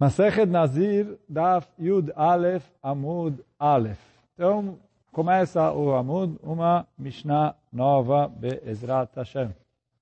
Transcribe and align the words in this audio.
Masechet 0.00 0.46
Nazir, 0.46 1.18
Daf 1.28 1.66
Yud 1.76 2.12
Aleph, 2.14 2.64
Amud 2.80 3.44
Aleph. 3.58 3.98
Então, 4.34 4.78
começa 5.10 5.72
o 5.72 5.92
Amud, 5.92 6.38
uma 6.40 6.86
Mishnah 6.96 7.56
nova, 7.72 8.28
Be'ezrat 8.28 9.10
Hashem. 9.16 9.50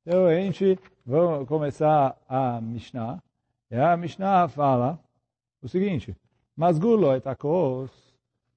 Então, 0.07 0.27
a 0.27 0.35
gente 0.35 0.79
vai 1.05 1.47
começar 1.47 2.15
a 2.29 2.61
Mishnah. 2.61 3.23
E 3.71 3.77
a 3.77 3.97
Mishnah 3.97 4.49
fala 4.49 4.99
o 5.63 5.69
seguinte, 5.69 6.15
Masgulo 6.55 7.15
etakos, 7.15 7.91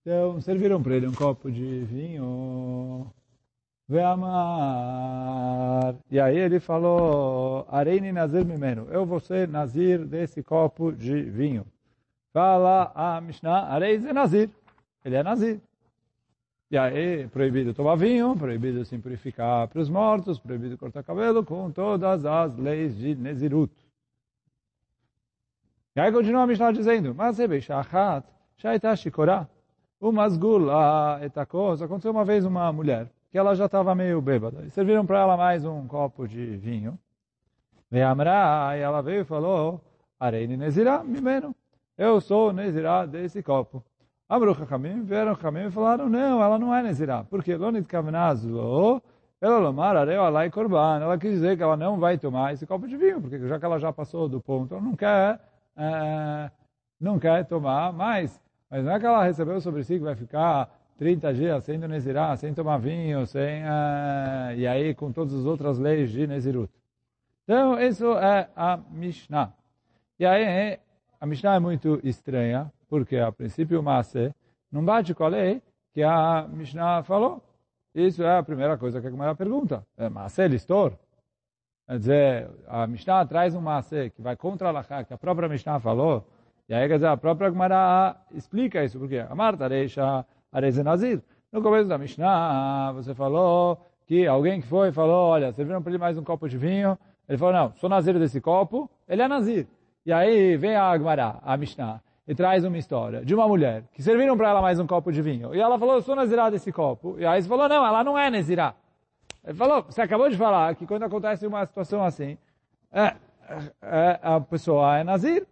então 0.01 0.41
serviram 0.41 0.83
para 0.83 0.95
ele 0.95 1.07
um 1.07 1.13
copo 1.13 1.49
de 1.51 1.85
vinho, 1.85 3.07
Ve'amar. 3.89 5.79
E 6.11 6.19
aí 6.19 6.37
ele 6.37 6.59
falou, 6.59 7.65
Areini 7.69 8.11
Nazir 8.11 8.45
Mimeno, 8.45 8.87
eu 8.91 9.03
vou 9.05 9.19
ser 9.19 9.47
Nazir 9.47 10.05
desse 10.05 10.43
copo 10.43 10.91
de 10.91 11.23
vinho. 11.23 11.65
Fala 12.31 12.91
a 12.93 13.19
Mishnah, 13.19 13.63
Arei 13.63 13.97
Nazir. 13.97 14.51
Ele 15.03 15.15
é 15.15 15.23
Nazir. 15.23 15.59
E 16.69 16.77
aí, 16.77 17.27
proibido 17.29 17.73
tomar 17.73 17.95
vinho, 17.95 18.35
proibido 18.37 18.85
se 18.85 18.95
purificar 18.99 19.67
para 19.67 19.81
os 19.81 19.89
mortos, 19.89 20.37
proibido 20.37 20.77
cortar 20.77 21.01
cabelo, 21.01 21.43
com 21.43 21.71
todas 21.71 22.23
as 22.25 22.55
leis 22.57 22.95
de 22.95 23.15
Nezirut. 23.15 23.73
E 25.95 25.99
aí 25.99 26.11
continua 26.11 26.43
a 26.43 26.47
Mishnah 26.47 26.71
dizendo, 26.71 27.15
mas 27.15 27.39
Rebeshachat, 27.39 28.23
Shaitashi 28.57 29.09
Korah, 29.09 29.49
o 29.99 30.11
Masgul, 30.11 30.67
etakos, 31.23 31.81
aconteceu 31.81 32.11
uma 32.11 32.23
vez 32.23 32.45
uma 32.45 32.71
mulher, 32.71 33.07
que 33.31 33.37
ela 33.37 33.55
já 33.55 33.65
estava 33.65 33.93
meio 33.93 34.21
bêbada. 34.21 34.63
E 34.65 34.71
serviram 34.71 35.05
para 35.05 35.19
ela 35.19 35.37
mais 35.37 35.65
um 35.65 35.87
copo 35.87 36.27
de 36.27 36.57
vinho. 36.57 36.97
E 37.91 37.99
ela 37.99 39.01
veio 39.01 39.21
e 39.21 39.25
falou, 39.25 39.81
Areini 40.19 40.57
Nezirá, 40.57 41.03
mimeno. 41.03 41.55
Eu 41.97 42.21
sou 42.21 42.53
Nezirá 42.53 43.05
desse 43.05 43.43
copo. 43.43 43.83
Amru 44.27 44.53
Chachamim, 44.55 45.03
vieram 45.03 45.35
Chachamim 45.35 45.67
e 45.67 45.71
falaram, 45.71 46.07
não, 46.07 46.41
ela 46.41 46.59
não 46.59 46.73
é 46.73 46.83
Nezirá. 46.83 47.23
Porque 47.23 47.55
Lonit 47.55 47.87
Kavnazlo, 47.87 49.01
ela 49.41 49.57
lomar 49.57 49.95
areu 49.95 50.23
alai 50.23 50.49
korban. 50.49 50.99
Ela 51.01 51.17
quis 51.17 51.31
dizer 51.31 51.57
que 51.57 51.63
ela 51.63 51.77
não 51.77 51.99
vai 51.99 52.17
tomar 52.17 52.53
esse 52.53 52.65
copo 52.65 52.87
de 52.87 52.97
vinho, 52.97 53.21
porque 53.21 53.39
já 53.47 53.59
que 53.59 53.65
ela 53.65 53.79
já 53.79 53.91
passou 53.91 54.27
do 54.27 54.39
ponto, 54.41 54.73
ela 54.73 54.83
não 54.83 54.95
quer, 54.95 55.39
é, 55.75 56.51
não 56.99 57.19
quer 57.19 57.45
tomar 57.45 57.91
mais. 57.93 58.39
Mas 58.69 58.83
não 58.85 58.91
é 58.91 58.99
que 58.99 59.05
ela 59.05 59.23
recebeu 59.23 59.59
sobre 59.61 59.83
si 59.83 59.95
que 59.95 60.03
vai 60.03 60.15
ficar 60.15 60.69
30 60.99 61.33
dias 61.33 61.63
sem 61.63 61.77
Nezirá, 61.77 62.35
sem 62.35 62.53
tomar 62.53 62.77
vinho, 62.77 63.25
sem, 63.25 63.63
uh, 63.63 64.51
e 64.57 64.67
aí 64.67 64.93
com 64.93 65.13
todas 65.13 65.33
as 65.33 65.45
outras 65.45 65.79
leis 65.79 66.11
de 66.11 66.27
Nezirut. 66.27 66.69
Então, 67.45 67.79
isso 67.79 68.17
é 68.17 68.49
a 68.53 68.77
Mishnah. 68.91 69.53
E 70.19 70.25
aí, 70.25 70.77
a 71.21 71.25
Mishnah 71.25 71.55
é 71.55 71.59
muito 71.59 72.01
estranha, 72.03 72.69
porque 72.89 73.15
a 73.15 73.31
princípio 73.31 73.79
o 73.79 73.83
Maase 73.83 74.35
não 74.69 74.83
bate 74.83 75.13
com 75.15 75.23
a 75.23 75.29
lei 75.29 75.61
que 75.93 76.03
a 76.03 76.45
Mishnah 76.49 77.01
falou. 77.03 77.41
Isso 77.95 78.21
é 78.21 78.37
a 78.37 78.43
primeira 78.43 78.77
coisa 78.77 78.99
que 78.99 79.07
a 79.07 79.09
Gemara 79.09 79.33
pergunta. 79.33 79.87
É 79.97 80.09
Maase 80.09 80.49
listor? 80.49 80.93
Quer 81.87 81.97
dizer, 81.97 82.49
a 82.67 82.85
Mishnah 82.85 83.25
traz 83.25 83.55
um 83.55 83.61
Maase 83.61 84.09
que 84.09 84.21
vai 84.21 84.35
contra 84.35 84.67
a 84.67 84.71
Lachá, 84.71 85.05
que 85.05 85.13
a 85.13 85.17
própria 85.17 85.47
Mishnah 85.47 85.79
falou, 85.79 86.27
e 86.67 86.73
aí, 86.73 86.87
quer 86.89 86.95
dizer, 86.95 87.07
a 87.07 87.17
própria 87.17 87.49
Gemara 87.49 88.17
explica 88.31 88.83
isso, 88.83 88.99
porque 88.99 89.17
a 89.17 89.33
Marta 89.33 89.67
deixa 89.69 90.25
Areze 90.51 90.83
Nazir. 90.83 91.21
No 91.51 91.61
começo 91.61 91.87
da 91.87 91.97
Mishnah, 91.97 92.91
você 92.93 93.13
falou 93.13 93.79
que 94.05 94.25
alguém 94.27 94.61
que 94.61 94.67
foi 94.67 94.91
falou, 94.91 95.29
olha, 95.29 95.51
serviram 95.51 95.81
para 95.81 95.91
ele 95.91 95.99
mais 95.99 96.17
um 96.17 96.23
copo 96.23 96.47
de 96.47 96.57
vinho. 96.57 96.97
Ele 97.27 97.37
falou, 97.37 97.53
não, 97.53 97.73
sou 97.75 97.89
Nazir 97.89 98.17
desse 98.17 98.41
copo, 98.41 98.89
ele 99.07 99.21
é 99.21 99.27
Nazir. 99.27 99.67
E 100.05 100.11
aí 100.11 100.57
vem 100.57 100.75
a 100.75 100.83
Agmará, 100.83 101.39
a 101.43 101.55
Mishnah, 101.55 102.01
e 102.27 102.33
traz 102.33 102.63
uma 102.65 102.77
história 102.77 103.23
de 103.23 103.35
uma 103.35 103.47
mulher 103.47 103.83
que 103.93 104.01
serviram 104.01 104.35
para 104.35 104.49
ela 104.49 104.61
mais 104.61 104.79
um 104.79 104.87
copo 104.87 105.11
de 105.11 105.21
vinho. 105.21 105.53
E 105.53 105.59
ela 105.59 105.77
falou, 105.77 105.95
eu 105.95 106.01
sou 106.01 106.15
Nazirá 106.15 106.49
desse 106.49 106.71
copo. 106.71 107.15
E 107.19 107.25
aí 107.25 107.41
você 107.41 107.47
falou, 107.47 107.69
não, 107.69 107.85
ela 107.85 108.03
não 108.03 108.17
é 108.17 108.29
Nazirá. 108.29 108.73
Ele 109.43 109.53
falou, 109.55 109.83
você 109.83 110.01
acabou 110.01 110.29
de 110.29 110.37
falar 110.37 110.73
que 110.75 110.87
quando 110.87 111.03
acontece 111.03 111.45
uma 111.45 111.65
situação 111.65 112.03
assim, 112.03 112.37
é, 112.91 113.15
é, 113.81 114.19
a 114.21 114.39
pessoa 114.39 114.97
é 114.97 115.03
Nazir. 115.03 115.45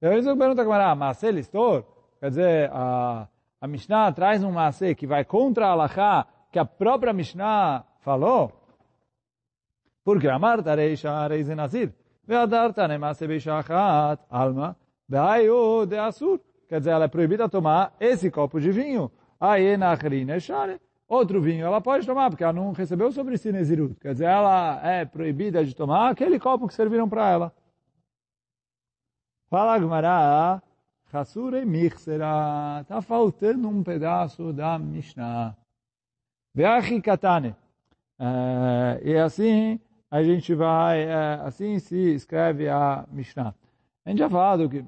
E 0.00 0.22
você 0.22 0.36
pergunta 0.36 0.60
a 0.60 0.64
Agmará, 0.64 0.94
mas 0.94 1.22
ele 1.22 1.40
estou? 1.40 1.84
Quer 2.20 2.28
dizer, 2.28 2.70
a 2.72 3.26
a 3.62 3.68
Mishnah 3.68 4.10
traz 4.10 4.42
um 4.42 4.50
maase 4.50 4.92
que 4.96 5.06
vai 5.06 5.24
contra 5.24 5.68
a 5.68 5.70
Allahá, 5.70 6.26
que 6.50 6.58
a 6.58 6.64
própria 6.64 7.12
Mishnah 7.12 7.84
falou, 8.00 8.52
porque 10.04 10.26
Amar 10.26 10.60
Tareisha 10.64 11.28
Reize 11.28 11.54
Nazir, 11.54 11.94
Ve'adarta 12.26 12.88
Nemase 12.88 13.24
Beishachat, 13.24 14.20
Alma, 14.28 14.76
Be'ayu 15.08 15.86
de 15.86 15.96
Asur. 15.96 16.40
Quer 16.68 16.80
dizer, 16.80 16.90
ela 16.90 17.04
é 17.04 17.08
proibida 17.08 17.48
tomar 17.48 17.94
esse 18.00 18.32
copo 18.32 18.60
de 18.60 18.72
vinho. 18.72 19.12
Aí 19.38 19.76
Nachrine 19.76 20.40
Share. 20.40 20.80
Outro 21.06 21.40
vinho 21.40 21.64
ela 21.64 21.80
pode 21.80 22.04
tomar, 22.04 22.30
porque 22.30 22.42
ela 22.42 22.52
não 22.52 22.72
recebeu 22.72 23.12
sobre 23.12 23.38
si 23.38 23.52
Nezirut. 23.52 23.94
Quer 24.00 24.14
dizer, 24.14 24.24
ela 24.24 24.80
é 24.84 25.04
proibida 25.04 25.64
de 25.64 25.72
tomar 25.72 26.10
aquele 26.10 26.40
copo 26.40 26.66
que 26.66 26.74
serviram 26.74 27.08
para 27.08 27.30
ela. 27.30 27.52
Fala 29.48 29.78
Gmará, 29.78 30.60
Hasure 31.12 31.66
Michsera. 31.66 32.80
Está 32.80 33.02
faltando 33.02 33.68
um 33.68 33.82
pedaço 33.82 34.50
da 34.50 34.78
Mishnah. 34.78 35.54
Veachi 36.54 37.02
Katane. 37.02 37.54
Uh, 38.18 38.96
e 39.04 39.16
assim 39.16 39.78
a 40.10 40.22
gente 40.22 40.54
vai, 40.54 41.04
uh, 41.04 41.42
assim 41.44 41.78
se 41.78 42.14
escreve 42.14 42.66
a 42.66 43.06
Mishnah. 43.12 43.54
A 44.06 44.10
gente 44.10 44.20
já 44.20 44.30
falado 44.30 44.70
que 44.70 44.82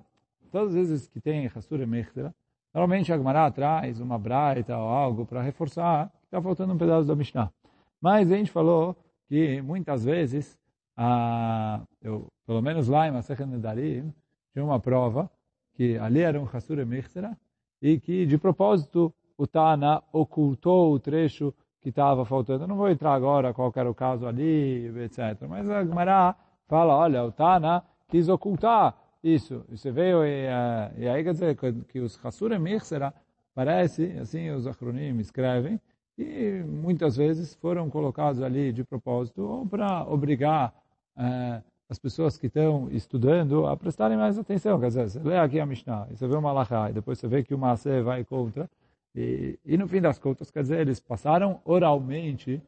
todas 0.51 0.69
as 0.69 0.75
vezes 0.75 1.09
que 1.09 1.21
tem 1.21 1.47
Hasure 1.55 1.85
Michsera, 1.85 2.35
normalmente 2.73 3.13
a 3.13 3.19
Gemara 3.19 3.51
traz 3.51 4.01
uma 4.01 4.19
braita 4.19 4.79
ou 4.79 4.89
algo 4.89 5.27
para 5.27 5.43
reforçar 5.43 6.09
que 6.09 6.27
está 6.27 6.41
faltando 6.41 6.73
um 6.73 6.79
pedaço 6.79 7.07
da 7.07 7.15
Mishnah. 7.15 7.53
Mas 8.01 8.33
a 8.33 8.37
gente 8.37 8.51
falou 8.51 8.97
que 9.29 9.61
muitas 9.61 10.05
vezes, 10.05 10.59
uh, 10.99 11.87
eu, 12.01 12.29
pelo 12.47 12.63
menos 12.63 12.89
lá 12.89 13.09
em 13.09 13.11
Masechet 13.11 13.47
Nedarim, 13.47 14.11
tinha 14.55 14.65
uma 14.65 14.81
prova 14.81 15.31
que 15.75 15.99
ali 15.99 16.21
era 16.21 16.41
um 16.41 16.49
Hasure 16.51 16.85
Mechsera, 16.85 17.37
e 17.83 18.01
que, 18.01 18.25
de 18.25 18.39
propósito, 18.39 19.13
o 19.37 19.47
Tana 19.47 20.03
ocultou 20.13 20.93
o 20.93 20.99
trecho 20.99 21.53
que 21.81 21.91
estava 21.91 22.25
faltando. 22.25 22.65
Eu 22.65 22.69
não 22.69 22.77
vou 22.77 22.89
entrar 22.89 23.13
agora 23.13 23.53
qual 23.53 23.73
era 23.77 23.91
o 23.91 23.95
caso 23.95 24.27
ali, 24.27 24.87
etc. 25.03 25.47
Mas 25.49 25.69
a 25.69 25.85
Gemara 25.85 26.35
fala, 26.67 26.97
olha, 26.97 27.23
o 27.25 27.31
Tana 27.31 27.85
quis 28.09 28.29
ocultar 28.29 28.97
isso. 29.23 29.65
Você 29.69 29.91
veio 29.91 30.25
e, 30.25 30.47
uh, 30.47 30.99
e 30.99 31.09
aí 31.09 31.23
quer 31.23 31.33
dizer 31.33 31.57
que 31.89 32.01
os 32.01 32.19
Hasure 32.25 32.59
Mechsera, 32.59 33.13
parece, 33.55 34.17
assim 34.19 34.51
os 34.51 34.67
Achronim 34.67 35.19
escrevem, 35.19 35.81
e 36.17 36.63
muitas 36.67 37.17
vezes 37.17 37.55
foram 37.55 37.91
colocados 37.91 38.41
ali 38.41 38.73
de 38.73 38.85
propósito 38.85 39.43
ou 39.43 39.67
para 39.67 40.07
obrigar 40.07 40.73
uh, 41.17 41.63
as 41.89 41.99
pessoas 41.99 42.39
que 42.39 42.47
estão 42.47 42.89
estudando 42.91 43.67
a 43.67 43.77
prestarem 43.77 44.17
mais 44.17 44.39
atenção. 44.39 44.81
Quer 44.81 44.89
dizer, 44.89 45.11
você 45.11 45.21
lê 45.21 45.39
aqui 45.39 45.61
a 45.61 45.67
Mishnah, 45.67 46.07
você 46.11 46.27
vê 46.27 46.35
uma 46.35 46.43
Malachá, 46.43 46.91
e 46.91 46.93
depois 46.93 47.19
você 47.19 47.29
vê 47.29 47.43
que 47.43 47.55
o 47.55 47.59
Maaseh 47.59 48.03
vai 48.03 48.25
contra, 48.25 48.69
e, 49.15 49.59
e 49.65 49.77
no 49.77 49.87
fim 49.87 50.01
das 50.01 50.19
contas, 50.19 50.51
quer 50.51 50.63
dizer, 50.63 50.81
eles 50.81 50.99
passaram 50.99 51.61
oralmente 51.65 52.61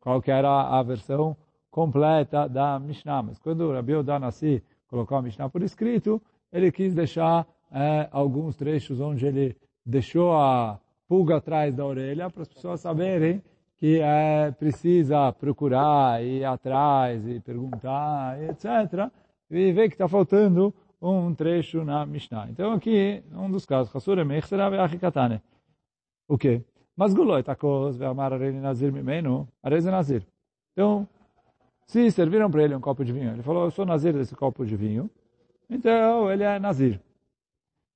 qual 0.00 0.20
que 0.20 0.30
era 0.30 0.78
a 0.78 0.82
versão 0.82 1.36
completa 1.70 2.46
da 2.46 2.78
Mishnah. 2.78 3.22
Mas 3.22 3.38
quando 3.38 3.72
Rabi 3.72 3.94
Odanassi 3.94 4.62
colocou 4.86 5.16
a 5.16 5.22
Mishnah 5.22 5.48
por 5.48 5.62
escrito, 5.62 6.20
ele 6.52 6.70
quis 6.70 6.94
deixar 6.94 7.46
é, 7.72 8.08
alguns 8.12 8.54
trechos 8.54 9.00
onde 9.00 9.26
ele 9.26 9.56
deixou 9.84 10.36
a 10.36 10.78
pulga 11.08 11.36
atrás 11.36 11.74
da 11.74 11.84
orelha 11.84 12.30
para 12.30 12.42
as 12.42 12.48
pessoas 12.48 12.80
saberem 12.80 13.42
que 13.76 14.00
é, 14.00 14.50
precisa 14.52 15.32
procurar, 15.32 16.22
ir 16.24 16.44
atrás 16.44 17.26
e 17.26 17.40
perguntar, 17.40 18.40
etc. 18.42 19.10
E 19.50 19.72
ver 19.72 19.88
que 19.88 19.94
está 19.94 20.08
faltando 20.08 20.74
um 21.00 21.34
trecho 21.34 21.84
na 21.84 22.06
Mishnah. 22.06 22.48
Então 22.50 22.72
aqui, 22.72 23.22
um 23.32 23.50
dos 23.50 23.66
casos, 23.66 23.94
Hasure 23.94 24.24
Mechsera 24.24 24.70
Ve'achikatane. 24.70 25.42
O 26.26 26.38
quê? 26.38 26.62
Mas 26.96 27.12
guloi 27.12 27.42
takos 27.42 27.96
ve'amar 27.96 28.32
areni 28.32 28.60
nazir 28.60 28.92
mimenu, 28.92 29.48
areze 29.62 29.90
nazir. 29.90 30.26
Então, 30.72 31.06
se 31.86 32.10
serviram 32.10 32.50
para 32.50 32.62
ele 32.62 32.74
um 32.74 32.80
copo 32.80 33.04
de 33.04 33.12
vinho, 33.12 33.32
ele 33.32 33.42
falou, 33.42 33.64
eu 33.64 33.70
sou 33.70 33.84
nazir 33.84 34.12
desse 34.12 34.34
copo 34.34 34.64
de 34.64 34.76
vinho, 34.76 35.10
então 35.68 36.30
ele 36.30 36.44
é 36.44 36.58
nazir. 36.58 37.00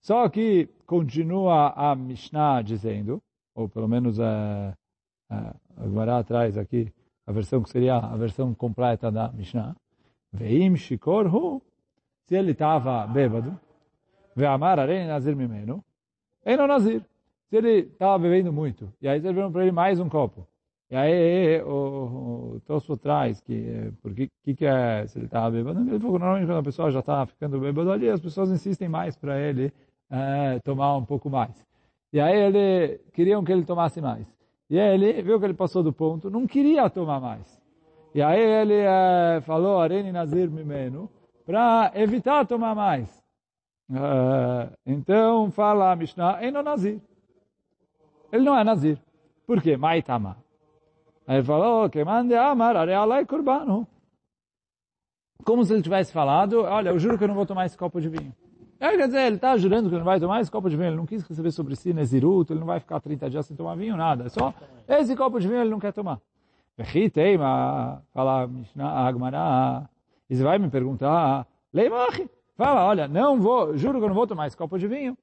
Só 0.00 0.28
que 0.28 0.68
continua 0.86 1.72
a 1.74 1.94
Mishnah 1.94 2.62
dizendo, 2.62 3.22
ou 3.54 3.68
pelo 3.68 3.88
menos 3.88 4.18
é, 4.18 4.74
a 5.30 5.54
Gemara 5.82 6.24
traz 6.24 6.56
aqui 6.56 6.92
a 7.26 7.32
versão 7.32 7.62
que 7.62 7.68
seria 7.68 7.96
a 7.96 8.16
versão 8.16 8.54
completa 8.54 9.10
da 9.10 9.30
Mishnah. 9.32 9.76
Veim 10.32 10.76
shikor 10.76 11.26
hu, 11.26 11.62
se 12.24 12.34
ele 12.34 12.52
estava 12.52 13.06
bêbado, 13.06 13.58
ve'amar 14.34 14.78
arei 14.78 15.06
nazir 15.06 15.36
mimenu, 15.36 15.84
não 16.44 16.66
nazir. 16.66 17.02
Se 17.48 17.56
ele 17.56 17.80
estava 17.80 18.18
bebendo 18.18 18.52
muito, 18.52 18.92
e 19.00 19.08
aí 19.08 19.20
serviram 19.20 19.50
para 19.50 19.62
ele 19.62 19.72
mais 19.72 19.98
um 19.98 20.08
copo, 20.08 20.46
E 20.90 20.96
aí 20.96 21.62
o, 21.62 22.60
o 22.66 22.96
traz 22.96 23.40
que, 23.40 23.92
por 24.02 24.14
que, 24.14 24.28
que 24.54 24.66
é, 24.66 25.06
se 25.06 25.18
ele 25.18 25.26
estava 25.26 25.50
bêbado, 25.50 25.80
ele 25.80 25.98
falou 25.98 26.18
normalmente 26.18 26.46
quando 26.46 26.58
a 26.58 26.62
pessoa 26.62 26.90
já 26.90 27.00
está 27.00 27.26
ficando 27.26 27.58
bêbado 27.58 27.90
ali, 27.90 28.08
as 28.08 28.20
pessoas 28.20 28.50
insistem 28.50 28.88
mais 28.88 29.16
para 29.16 29.40
ele 29.40 29.72
é, 30.10 30.58
tomar 30.60 30.96
um 30.96 31.04
pouco 31.04 31.30
mais. 31.30 31.66
E 32.12 32.20
aí 32.20 32.38
ele, 32.38 32.98
queriam 33.12 33.44
que 33.44 33.52
ele 33.52 33.64
tomasse 33.64 34.00
mais. 34.00 34.37
E 34.70 34.76
ele 34.76 35.22
viu 35.22 35.38
que 35.38 35.46
ele 35.46 35.54
passou 35.54 35.82
do 35.82 35.92
ponto, 35.92 36.30
não 36.30 36.46
queria 36.46 36.90
tomar 36.90 37.20
mais. 37.20 37.60
E 38.14 38.22
aí 38.22 38.40
ele 38.40 38.74
é, 38.74 39.40
falou, 39.42 39.80
Areni 39.80 40.12
Nazir 40.12 40.50
Mimeno, 40.50 41.10
para 41.46 41.92
evitar 41.94 42.46
tomar 42.46 42.74
mais. 42.74 43.22
Uh, 43.90 44.70
então 44.84 45.50
fala 45.50 45.92
a 45.92 45.96
Mishnah, 45.96 46.44
Eno 46.44 46.62
Nazir. 46.62 47.00
Ele 48.30 48.44
não 48.44 48.58
é 48.58 48.62
Nazir. 48.62 48.98
Por 49.46 49.62
quê? 49.62 49.76
Maitama. 49.76 50.36
Aí 51.26 51.36
ele 51.36 51.44
falou, 51.44 51.88
que 51.88 52.04
mande 52.04 52.34
amar, 52.34 52.76
arealai 52.76 53.24
kurbano. 53.24 53.86
Como 55.44 55.64
se 55.64 55.72
ele 55.72 55.82
tivesse 55.82 56.12
falado, 56.12 56.62
olha, 56.62 56.90
eu 56.90 56.98
juro 56.98 57.16
que 57.16 57.24
eu 57.24 57.28
não 57.28 57.34
vou 57.34 57.46
tomar 57.46 57.64
esse 57.64 57.78
copo 57.78 58.00
de 58.00 58.08
vinho. 58.08 58.34
Aí, 58.80 58.96
quer 58.96 59.06
dizer, 59.06 59.26
ele 59.26 59.36
está 59.36 59.56
jurando 59.56 59.90
que 59.90 59.96
não 59.96 60.04
vai 60.04 60.20
tomar 60.20 60.40
esse 60.40 60.50
copo 60.50 60.70
de 60.70 60.76
vinho, 60.76 60.90
ele 60.90 60.96
não 60.96 61.06
quis 61.06 61.26
receber 61.26 61.50
sobre 61.50 61.74
si 61.74 61.92
Nezirut, 61.92 62.52
ele 62.52 62.60
não 62.60 62.66
vai 62.66 62.78
ficar 62.78 63.00
30 63.00 63.28
dias 63.28 63.46
sem 63.46 63.56
tomar 63.56 63.74
vinho, 63.74 63.96
nada. 63.96 64.26
É 64.26 64.28
só 64.28 64.54
esse 64.88 65.16
copo 65.16 65.40
de 65.40 65.48
vinho 65.48 65.60
ele 65.60 65.70
não 65.70 65.80
quer 65.80 65.92
tomar. 65.92 66.20
Teima, 67.12 68.00
fala 68.14 68.46
Mishnah 68.46 68.88
Agmará, 68.88 69.88
e 70.30 70.36
você 70.36 70.44
vai 70.44 70.58
me 70.60 70.70
perguntar, 70.70 71.44
Leimachi, 71.72 72.30
fala, 72.56 72.86
olha, 72.86 73.08
não 73.08 73.40
vou, 73.40 73.76
juro 73.76 73.98
que 73.98 74.04
eu 74.04 74.08
não 74.08 74.14
vou 74.14 74.28
tomar 74.28 74.46
esse 74.46 74.56
copo 74.56 74.78
de 74.78 74.86
vinho. 74.86 75.18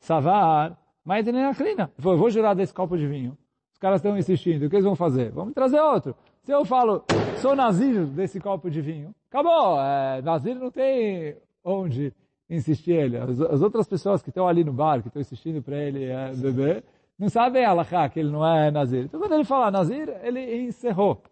Savar, 0.00 0.78
mas 1.04 1.26
eu 1.26 2.16
vou 2.16 2.30
jurar 2.30 2.54
desse 2.54 2.72
copo 2.72 2.96
de 2.96 3.06
vinho. 3.06 3.36
Os 3.72 3.78
caras 3.78 3.98
estão 3.98 4.16
insistindo, 4.16 4.64
o 4.64 4.70
que 4.70 4.76
eles 4.76 4.84
vão 4.84 4.96
fazer? 4.96 5.30
Vamos 5.30 5.52
trazer 5.52 5.78
outro. 5.78 6.16
Se 6.42 6.52
eu 6.52 6.64
falo, 6.64 7.04
sou 7.36 7.54
nazir 7.54 8.06
desse 8.06 8.40
copo 8.40 8.70
de 8.70 8.80
vinho, 8.80 9.14
acabou. 9.28 9.78
É, 9.78 10.22
nazir 10.22 10.54
não 10.54 10.70
tem 10.70 11.36
onde 11.62 12.14
insistir 12.54 12.92
ele. 12.92 13.16
As, 13.16 13.40
as, 13.40 13.62
outras 13.62 13.86
pessoas 13.86 14.22
que 14.22 14.28
estão 14.28 14.46
ali 14.46 14.64
no 14.64 14.72
bar, 14.72 15.00
que 15.02 15.08
estão 15.08 15.20
insistindo 15.20 15.62
para 15.62 15.76
ele 15.76 16.04
é, 16.04 16.32
beber, 16.34 16.84
não 17.18 17.28
sabem 17.28 17.64
alahá, 17.64 18.08
que 18.08 18.20
ele 18.20 18.30
não 18.30 18.46
é 18.46 18.70
nazir. 18.70 19.04
Então 19.04 19.20
quando 19.20 19.34
ele 19.34 19.44
fala 19.44 19.70
nazir, 19.70 20.08
ele 20.22 20.62
encerrou. 20.62 21.22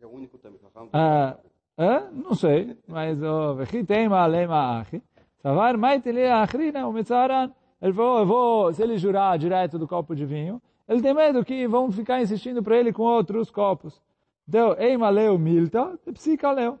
É 0.00 0.06
o 0.06 0.10
único 0.10 0.38
também. 0.38 0.60
Ah, 0.92 1.36
é? 1.76 2.02
Não 2.12 2.34
sei, 2.34 2.76
mas 2.86 3.22
o 3.22 3.54
vechitema 3.54 4.26
lema 4.26 4.80
achi. 4.80 5.02
Savar 5.42 5.76
maitele 5.76 6.26
achrina 6.26 6.86
o 6.86 6.92
metzaran. 6.92 7.50
Ele 7.80 7.92
falou, 7.92 8.18
eu 8.18 8.26
vou, 8.26 8.72
se 8.74 8.82
ele 8.82 8.98
jurar 8.98 9.38
direto 9.38 9.78
do 9.78 9.88
copo 9.88 10.14
de 10.14 10.26
vinho, 10.26 10.60
ele 10.86 11.00
tem 11.00 11.14
medo 11.14 11.44
que 11.44 11.66
vão 11.66 11.90
ficar 11.90 12.20
insistindo 12.20 12.62
para 12.62 12.76
ele 12.76 12.92
com 12.92 13.04
outros 13.04 13.50
copos. 13.50 14.02
Então, 14.46 14.74
eima 14.78 15.08
leu 15.08 15.38
milta, 15.38 15.98
psica 16.12 16.50
leu. 16.50 16.78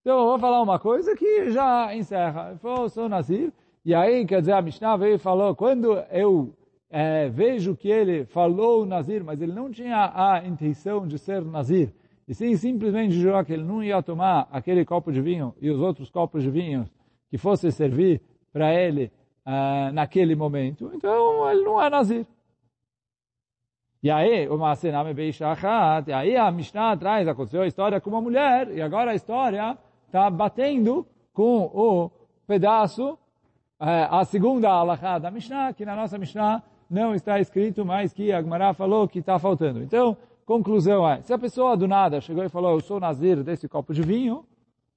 Então, 0.00 0.18
eu 0.18 0.26
vou 0.26 0.38
falar 0.38 0.62
uma 0.62 0.78
coisa 0.78 1.14
que 1.14 1.50
já 1.50 1.94
encerra. 1.94 2.56
Falou, 2.62 2.88
sou 2.88 3.08
Nazir. 3.08 3.52
E 3.84 3.94
aí, 3.94 4.26
quer 4.26 4.40
dizer, 4.40 4.52
a 4.52 4.62
Mishnah 4.62 4.96
veio 4.96 5.14
e 5.14 5.18
falou, 5.18 5.54
quando 5.54 5.94
eu 6.10 6.54
é, 6.90 7.28
vejo 7.28 7.76
que 7.76 7.88
ele 7.88 8.24
falou 8.24 8.84
Nazir, 8.84 9.22
mas 9.22 9.40
ele 9.40 9.52
não 9.52 9.70
tinha 9.70 10.10
a 10.12 10.44
intenção 10.44 11.06
de 11.06 11.18
ser 11.18 11.42
Nazir, 11.42 11.94
e 12.26 12.34
sim 12.34 12.56
simplesmente 12.56 13.14
jurar 13.14 13.44
que 13.44 13.52
ele 13.52 13.62
não 13.62 13.82
ia 13.82 14.02
tomar 14.02 14.48
aquele 14.50 14.84
copo 14.84 15.12
de 15.12 15.20
vinho 15.20 15.54
e 15.60 15.70
os 15.70 15.80
outros 15.80 16.10
copos 16.10 16.42
de 16.42 16.50
vinho 16.50 16.84
que 17.30 17.38
fosse 17.38 17.70
servir 17.70 18.20
para 18.52 18.74
ele 18.74 19.12
uh, 19.46 19.92
naquele 19.92 20.34
momento, 20.34 20.90
então 20.92 21.48
ele 21.50 21.62
não 21.62 21.80
é 21.80 21.88
Nazir. 21.88 22.26
E 24.02 24.10
aí, 24.10 24.48
o 24.48 24.56
Maasename 24.56 25.12
Beishachat, 25.12 26.08
e 26.08 26.12
aí 26.12 26.36
a 26.36 26.50
Mishnah 26.50 26.96
traz, 26.96 27.28
aconteceu 27.28 27.62
a 27.62 27.66
história 27.66 28.00
com 28.00 28.10
uma 28.10 28.20
mulher, 28.20 28.70
e 28.70 28.80
agora 28.80 29.12
a 29.12 29.14
história 29.14 29.78
está 30.10 30.28
batendo 30.28 31.06
com 31.32 31.70
o 31.72 32.10
pedaço, 32.44 33.16
eh, 33.80 34.08
a 34.10 34.24
segunda 34.24 34.68
alahá 34.68 35.20
da 35.20 35.30
Mishnah, 35.30 35.72
que 35.72 35.86
na 35.86 35.94
nossa 35.94 36.18
Mishnah 36.18 36.64
não 36.90 37.14
está 37.14 37.38
escrito, 37.38 37.84
mas 37.84 38.12
que 38.12 38.32
a 38.32 38.42
Gemara 38.42 38.74
falou 38.74 39.06
que 39.06 39.20
está 39.20 39.38
faltando. 39.38 39.80
Então, 39.80 40.16
conclusão 40.44 41.08
é, 41.08 41.22
se 41.22 41.32
a 41.32 41.38
pessoa 41.38 41.76
do 41.76 41.86
nada 41.86 42.20
chegou 42.20 42.42
e 42.44 42.48
falou, 42.48 42.72
eu 42.72 42.80
sou 42.80 42.98
Nazir 42.98 43.44
desse 43.44 43.68
copo 43.68 43.94
de 43.94 44.02
vinho, 44.02 44.44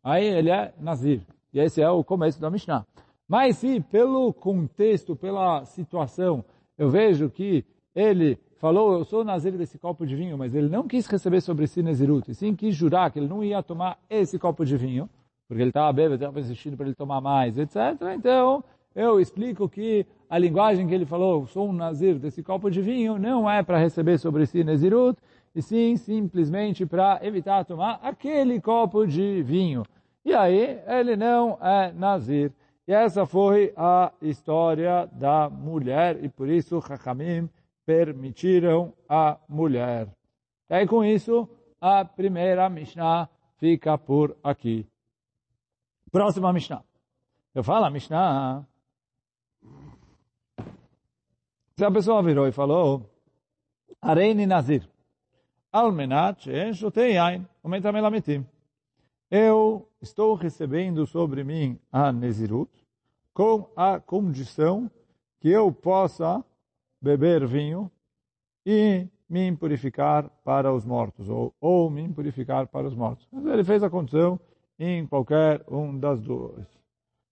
aí 0.03 0.25
ele 0.25 0.49
é 0.49 0.73
Nazir. 0.79 1.21
E 1.53 1.59
esse 1.59 1.79
é 1.79 1.89
o 1.89 2.03
começo 2.03 2.41
da 2.41 2.49
Mishnah. 2.49 2.83
Mas 3.27 3.57
se 3.57 3.79
pelo 3.79 4.33
contexto, 4.33 5.15
pela 5.15 5.63
situação, 5.65 6.43
eu 6.75 6.89
vejo 6.89 7.29
que 7.29 7.63
ele 7.93 8.39
falou, 8.63 8.93
eu 8.93 9.03
sou 9.03 9.25
Nazir 9.25 9.51
desse 9.57 9.77
copo 9.77 10.05
de 10.05 10.15
vinho, 10.15 10.37
mas 10.37 10.55
ele 10.55 10.69
não 10.69 10.87
quis 10.87 11.05
receber 11.05 11.41
sobre 11.41 11.67
si 11.67 11.83
Nezirut, 11.83 12.31
e 12.31 12.33
sim 12.33 12.55
quis 12.55 12.73
jurar 12.73 13.11
que 13.11 13.19
ele 13.19 13.27
não 13.27 13.43
ia 13.43 13.61
tomar 13.61 13.99
esse 14.09 14.39
copo 14.39 14.63
de 14.63 14.77
vinho, 14.77 15.09
porque 15.49 15.61
ele 15.61 15.69
estava 15.69 15.91
bêbado, 15.91 16.15
estava 16.15 16.39
insistindo 16.39 16.77
para 16.77 16.85
ele 16.85 16.95
tomar 16.95 17.19
mais, 17.19 17.57
etc. 17.57 17.75
Então, 18.15 18.63
eu 18.95 19.19
explico 19.19 19.67
que 19.67 20.05
a 20.29 20.37
linguagem 20.37 20.87
que 20.87 20.93
ele 20.93 21.05
falou, 21.05 21.45
sou 21.45 21.67
um 21.67 21.73
Nazir 21.73 22.17
desse 22.17 22.41
copo 22.41 22.71
de 22.71 22.81
vinho, 22.81 23.19
não 23.19 23.51
é 23.51 23.61
para 23.61 23.77
receber 23.77 24.17
sobre 24.17 24.45
si 24.45 24.63
Nezirut, 24.63 25.19
e 25.53 25.61
sim 25.61 25.97
simplesmente 25.97 26.85
para 26.85 27.19
evitar 27.21 27.65
tomar 27.65 27.99
aquele 28.01 28.61
copo 28.61 29.05
de 29.05 29.43
vinho. 29.43 29.83
E 30.23 30.33
aí, 30.33 30.79
ele 30.87 31.17
não 31.17 31.57
é 31.61 31.91
Nazir. 31.91 32.49
E 32.87 32.93
essa 32.93 33.25
foi 33.25 33.73
a 33.75 34.13
história 34.21 35.05
da 35.11 35.49
mulher, 35.49 36.23
e 36.23 36.29
por 36.29 36.47
isso 36.47 36.81
Chachamim 36.81 37.49
permitiram 37.85 38.93
a 39.07 39.37
mulher. 39.47 40.07
E 40.69 40.73
aí, 40.73 40.87
com 40.87 41.03
isso, 41.03 41.49
a 41.79 42.05
primeira 42.05 42.69
Mishnah 42.69 43.29
fica 43.57 43.97
por 43.97 44.37
aqui. 44.43 44.87
Próxima 46.11 46.53
Mishnah. 46.53 46.83
Eu 47.53 47.63
falo 47.63 47.85
a 47.85 47.89
Mishnah. 47.89 48.65
Se 51.75 51.83
a 51.83 51.91
pessoa 51.91 52.21
virou 52.21 52.47
e 52.47 52.51
falou, 52.51 53.09
Areini 54.01 54.45
Nazir, 54.45 54.87
Almenat, 55.71 56.47
Shotei 56.73 57.13
Yain, 57.13 57.47
Ometamelametim. 57.63 58.45
Eu 59.29 59.89
estou 59.99 60.35
recebendo 60.35 61.07
sobre 61.07 61.43
mim 61.43 61.79
a 61.91 62.11
Nezirut 62.11 62.71
com 63.33 63.67
a 63.75 63.99
condição 63.99 64.91
que 65.39 65.49
eu 65.49 65.71
possa 65.71 66.45
beber 67.03 67.45
vinho 67.45 67.91
e 68.65 69.07
me 69.29 69.45
impurificar 69.45 70.29
para 70.45 70.71
os 70.73 70.85
mortos, 70.85 71.27
ou, 71.27 71.53
ou 71.59 71.89
me 71.89 72.01
impurificar 72.01 72.65
para 72.67 72.87
os 72.87 72.95
mortos. 72.95 73.27
Mas 73.31 73.45
ele 73.45 73.63
fez 73.63 73.83
a 73.83 73.89
condição 73.89 74.39
em 74.79 75.05
qualquer 75.05 75.63
um 75.69 75.99
das 75.99 76.21
duas. 76.21 76.65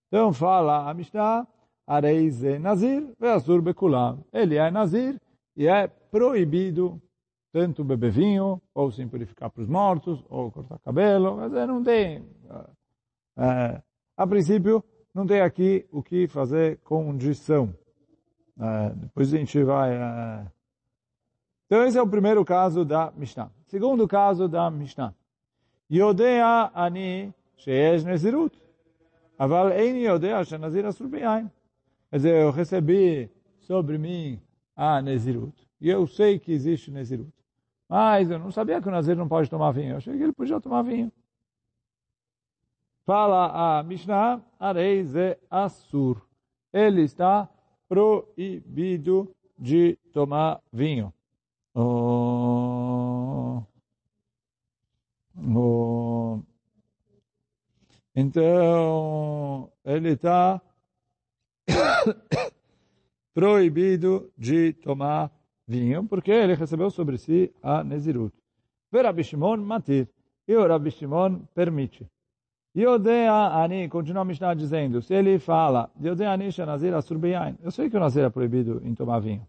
Então 0.07 0.33
fala 0.33 0.89
a 0.89 0.93
Mishnah, 0.93 1.47
Areize 1.87 2.59
Nazir, 2.59 3.07
Veasur 3.17 3.61
Bekulam. 3.61 4.25
Ele 4.33 4.57
é 4.57 4.69
Nazir 4.69 5.19
e 5.55 5.67
é 5.67 5.87
proibido 5.87 7.01
tanto 7.53 7.83
beber 7.83 8.11
vinho, 8.11 8.61
ou 8.73 8.91
se 8.91 9.01
impurificar 9.01 9.49
para 9.49 9.61
os 9.61 9.67
mortos, 9.67 10.23
ou 10.29 10.51
cortar 10.51 10.79
cabelo, 10.79 11.35
mas 11.35 11.51
não 11.51 11.83
tem, 11.83 12.25
é, 13.37 13.81
a 14.15 14.25
princípio, 14.25 14.83
não 15.13 15.27
tem 15.27 15.41
aqui 15.41 15.85
o 15.91 16.01
que 16.01 16.27
fazer 16.27 16.77
condição. 16.79 17.73
É, 18.59 18.89
depois 18.89 19.33
a 19.33 19.37
gente 19.37 19.63
vai... 19.63 19.93
É... 19.93 20.45
Então 21.65 21.85
esse 21.85 21.97
é 21.97 22.01
o 22.01 22.07
primeiro 22.07 22.43
caso 22.43 22.83
da 22.83 23.11
Mishnah. 23.15 23.51
Segundo 23.67 24.07
caso 24.07 24.47
da 24.47 24.69
Mishnah. 24.69 25.15
Yodea 25.89 26.71
ani 26.73 27.33
sheyesh 27.57 28.03
nezirut. 28.03 28.57
Aval 29.37 29.71
ein 29.71 29.95
yodea 29.95 30.43
shenazir 30.43 30.85
asur 30.85 31.07
beyain. 31.07 31.49
Quer 32.09 32.17
dizer, 32.17 32.41
eu 32.41 32.51
recebi 32.51 33.31
sobre 33.61 33.97
mim 33.97 34.41
a 34.75 35.01
nezirut. 35.01 35.55
E 35.79 35.89
eu 35.89 36.05
sei 36.07 36.37
que 36.37 36.51
existe 36.51 36.91
nezirut. 36.91 37.33
Mas 37.87 38.29
eu 38.29 38.37
não 38.37 38.51
sabia 38.51 38.81
que 38.81 38.87
o 38.87 38.91
nazir 38.91 39.15
não 39.15 39.27
pode 39.27 39.49
tomar 39.49 39.71
vinho. 39.71 39.91
Eu 39.91 39.97
achei 39.97 40.15
que 40.15 40.23
ele 40.23 40.33
podia 40.33 40.59
tomar 40.59 40.81
vinho. 40.81 41.11
Fala 43.05 43.79
a 43.79 43.83
Mishnah, 43.83 44.41
areis 44.59 45.15
e 45.15 45.37
asur. 45.49 46.21
Ele 46.71 47.01
está 47.01 47.49
proibido 47.91 49.35
de 49.59 49.97
tomar 50.13 50.61
vinho. 50.71 51.13
Oh, 51.75 53.61
oh. 55.37 56.39
Então, 58.15 59.69
ele 59.83 60.11
está 60.11 60.61
proibido 63.33 64.31
de 64.37 64.71
tomar 64.71 65.29
vinho, 65.67 66.07
porque 66.07 66.31
ele 66.31 66.55
recebeu 66.55 66.89
sobre 66.89 67.17
si 67.17 67.53
a 67.61 67.83
Nezirut. 67.83 68.33
Ver 68.89 69.03
Rabi 69.03 69.25
Shimon 69.25 69.57
matir, 69.57 70.07
e 70.47 70.55
o 70.55 70.65
Rabi 70.65 70.91
Shimon 70.91 71.45
permite. 71.53 72.09
Yodea 72.75 73.61
Ani, 73.61 73.89
continua 73.89 74.21
a 74.21 74.25
Mishnah 74.25 74.55
dizendo, 74.55 75.01
se 75.01 75.13
ele 75.13 75.39
fala, 75.39 75.89
Yodea 76.01 76.31
Ani 76.31 76.51
Shanazir 76.51 76.93
Asur 76.93 77.17
Beyain, 77.17 77.57
eu 77.61 77.71
sei 77.71 77.89
que 77.89 77.97
o 77.97 77.99
Nazir 77.99 78.23
é 78.23 78.29
proibido 78.29 78.81
em 78.85 78.95
tomar 78.95 79.19
vinho. 79.19 79.45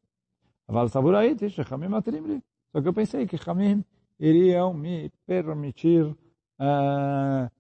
Aval 0.67 0.89
Savuraiti, 0.89 1.49
Shechamim 1.49 1.89
Matirim 1.89 2.27
Li. 2.27 2.43
Só 2.73 2.81
que 2.81 2.89
eu 2.89 2.93
pensei 2.93 3.27
que 3.27 3.37
Chamim 3.37 3.85
iriam 4.19 4.73
me 4.73 5.11
permitir 5.27 6.05
uh, 6.05 7.51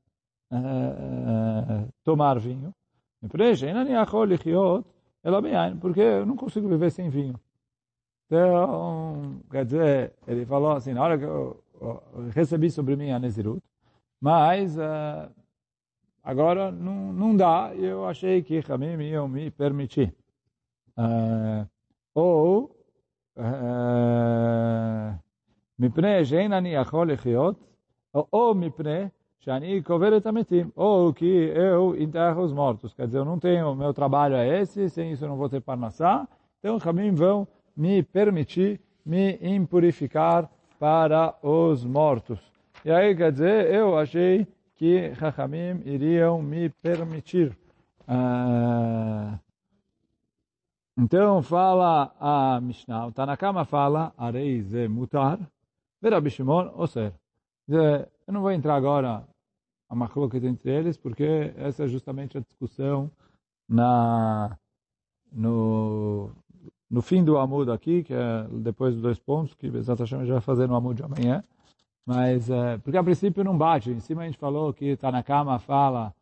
uh, 0.51 1.89
tomar 2.03 2.39
vinho. 2.39 2.75
Porque 5.81 6.01
eu 6.01 6.27
não 6.27 6.37
consigo 6.37 6.69
viver 6.69 6.91
sem 6.91 7.09
vinho. 7.09 7.39
Então, 8.27 9.41
quer 9.51 9.65
dizer, 9.65 10.13
ele 10.27 10.47
falou 10.47 10.73
assim, 10.73 10.95
na 10.95 11.03
hora 11.03 11.19
que 11.19 11.25
eu, 11.25 11.63
eu 11.81 12.03
recebi 12.31 12.71
sobre 12.71 12.97
mim 12.97 13.11
a 13.11 13.19
Nezirut, 13.19 13.63
mas 14.21 14.79
uh, 14.79 15.31
agora 16.24 16.72
não, 16.72 17.14
não 17.14 17.36
dá, 17.36 17.72
e 17.76 17.86
eu 17.86 18.06
achei 18.06 18.42
que 18.42 18.60
Ramim 18.60 19.02
iam 19.02 19.28
me 19.28 19.50
permitir. 19.52 20.14
Uh, 20.98 21.68
ou, 22.16 22.76
מפני 25.80 26.26
שאין 26.26 26.54
אני 26.54 26.74
יכול 26.74 27.12
לחיות, 27.12 27.64
ou 28.14 28.54
מפני 28.56 29.08
שאני 29.40 29.82
קובר 29.82 30.18
את 30.18 30.26
המתים, 30.26 30.72
ou 30.76 31.14
que 31.14 31.52
eu 31.56 31.96
enterro 31.96 32.42
os 32.42 32.54
mortos. 32.54 32.94
Quer 32.94 33.06
dizer, 33.06 33.20
eu 33.20 33.26
não 33.26 33.40
tenho, 33.40 33.76
meu 33.76 33.94
trabalho 33.94 34.36
é 34.36 34.62
esse, 34.62 34.90
sem 34.90 35.12
isso 35.12 35.24
eu 35.24 35.30
não 35.30 35.38
vou 35.38 35.50
ter 35.50 35.62
parnassá, 35.62 36.28
então 36.60 36.76
os 36.76 36.84
caminhos 36.84 37.18
vão 37.18 37.48
me 37.76 38.04
permitir 38.04 38.82
me 39.06 39.38
impurificar 39.42 40.50
para 40.80 41.36
os 41.42 41.86
mortos. 41.86 42.40
E 42.84 42.92
aí, 42.92 43.16
quer 43.16 43.32
dizer, 43.32 43.74
eu 43.74 43.98
achei 43.98 44.46
que 44.75 45.15
Chachamim 45.15 45.83
iriam 45.85 46.43
me 46.43 46.69
permitir. 46.69 47.57
Uh, 48.03 49.39
então, 50.99 51.43
fala 51.43 52.15
a 52.21 52.61
Mishnah, 52.61 53.07
o 53.07 53.13
Tanakama 53.13 53.65
fala, 53.65 54.13
Arei 54.17 54.63
ze 54.63 54.89
mutar, 54.89 55.39
Rabi 56.03 56.31
Shimon, 56.31 56.71
ou 56.75 56.87
seja, 56.87 57.15
eu 57.69 58.33
não 58.33 58.43
vou 58.43 58.53
entrar 58.53 58.75
agora 58.75 59.27
a 59.89 59.95
macloqueta 59.95 60.47
entre 60.47 60.71
eles, 60.71 60.97
porque 60.97 61.53
essa 61.57 61.85
é 61.85 61.89
justamente 61.89 62.37
a 62.37 62.41
discussão 62.41 63.11
na, 63.69 64.59
no, 65.31 66.31
no 66.91 67.03
fim 67.03 67.25
do 67.25 67.39
Amud 67.39 67.71
aqui, 67.71 68.03
que 68.03 68.13
é 68.13 68.47
depois 68.51 68.95
dos 68.95 69.03
dois 69.03 69.19
pontos, 69.19 69.55
que 69.55 69.67
exatamente 69.69 70.15
a 70.15 70.19
gente 70.19 70.33
vai 70.33 70.41
fazer 70.41 70.67
no 70.67 70.75
Amud 70.75 70.97
de 70.97 71.03
amanhã. 71.03 71.43
Mas, 72.05 72.51
é, 72.51 72.79
porque 72.79 72.97
a 72.97 73.03
princípio 73.03 73.45
não 73.45 73.57
bate. 73.57 73.91
Em 73.91 74.01
cima 74.01 74.23
a 74.23 74.27
gente 74.27 74.39
falou 74.39 74.73
que 74.73 74.87
está 74.87 75.11
na 75.11 75.23
cama, 75.23 75.59
fala 75.59 76.15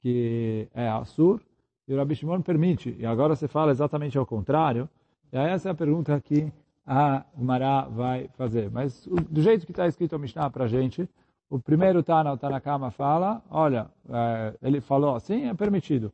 que 0.00 0.68
é 0.74 0.88
Assur, 0.88 1.40
e 1.86 1.94
o 1.94 1.96
Rabi 1.96 2.14
Shimon 2.14 2.42
permite. 2.42 2.94
E 2.98 3.06
agora 3.06 3.34
você 3.34 3.48
fala 3.48 3.70
exatamente 3.70 4.18
ao 4.18 4.26
contrário. 4.26 4.88
E 5.32 5.36
essa 5.36 5.68
é 5.68 5.72
a 5.72 5.74
pergunta 5.74 6.20
que 6.20 6.52
a 6.86 7.24
Gmará 7.36 7.82
vai 7.82 8.28
fazer. 8.36 8.70
Mas 8.70 9.06
do 9.06 9.42
jeito 9.42 9.66
que 9.66 9.72
está 9.72 9.86
escrito 9.86 10.14
a 10.14 10.18
Mishnah 10.18 10.50
para 10.50 10.64
a 10.64 10.68
gente, 10.68 11.08
o 11.50 11.58
primeiro 11.58 12.02
Tana, 12.02 12.32
o 12.32 12.36
Tanakama, 12.36 12.90
fala, 12.90 13.42
olha, 13.50 13.90
é, 14.08 14.54
ele 14.62 14.80
falou 14.80 15.14
assim, 15.14 15.46
é 15.46 15.54
permitido. 15.54 16.12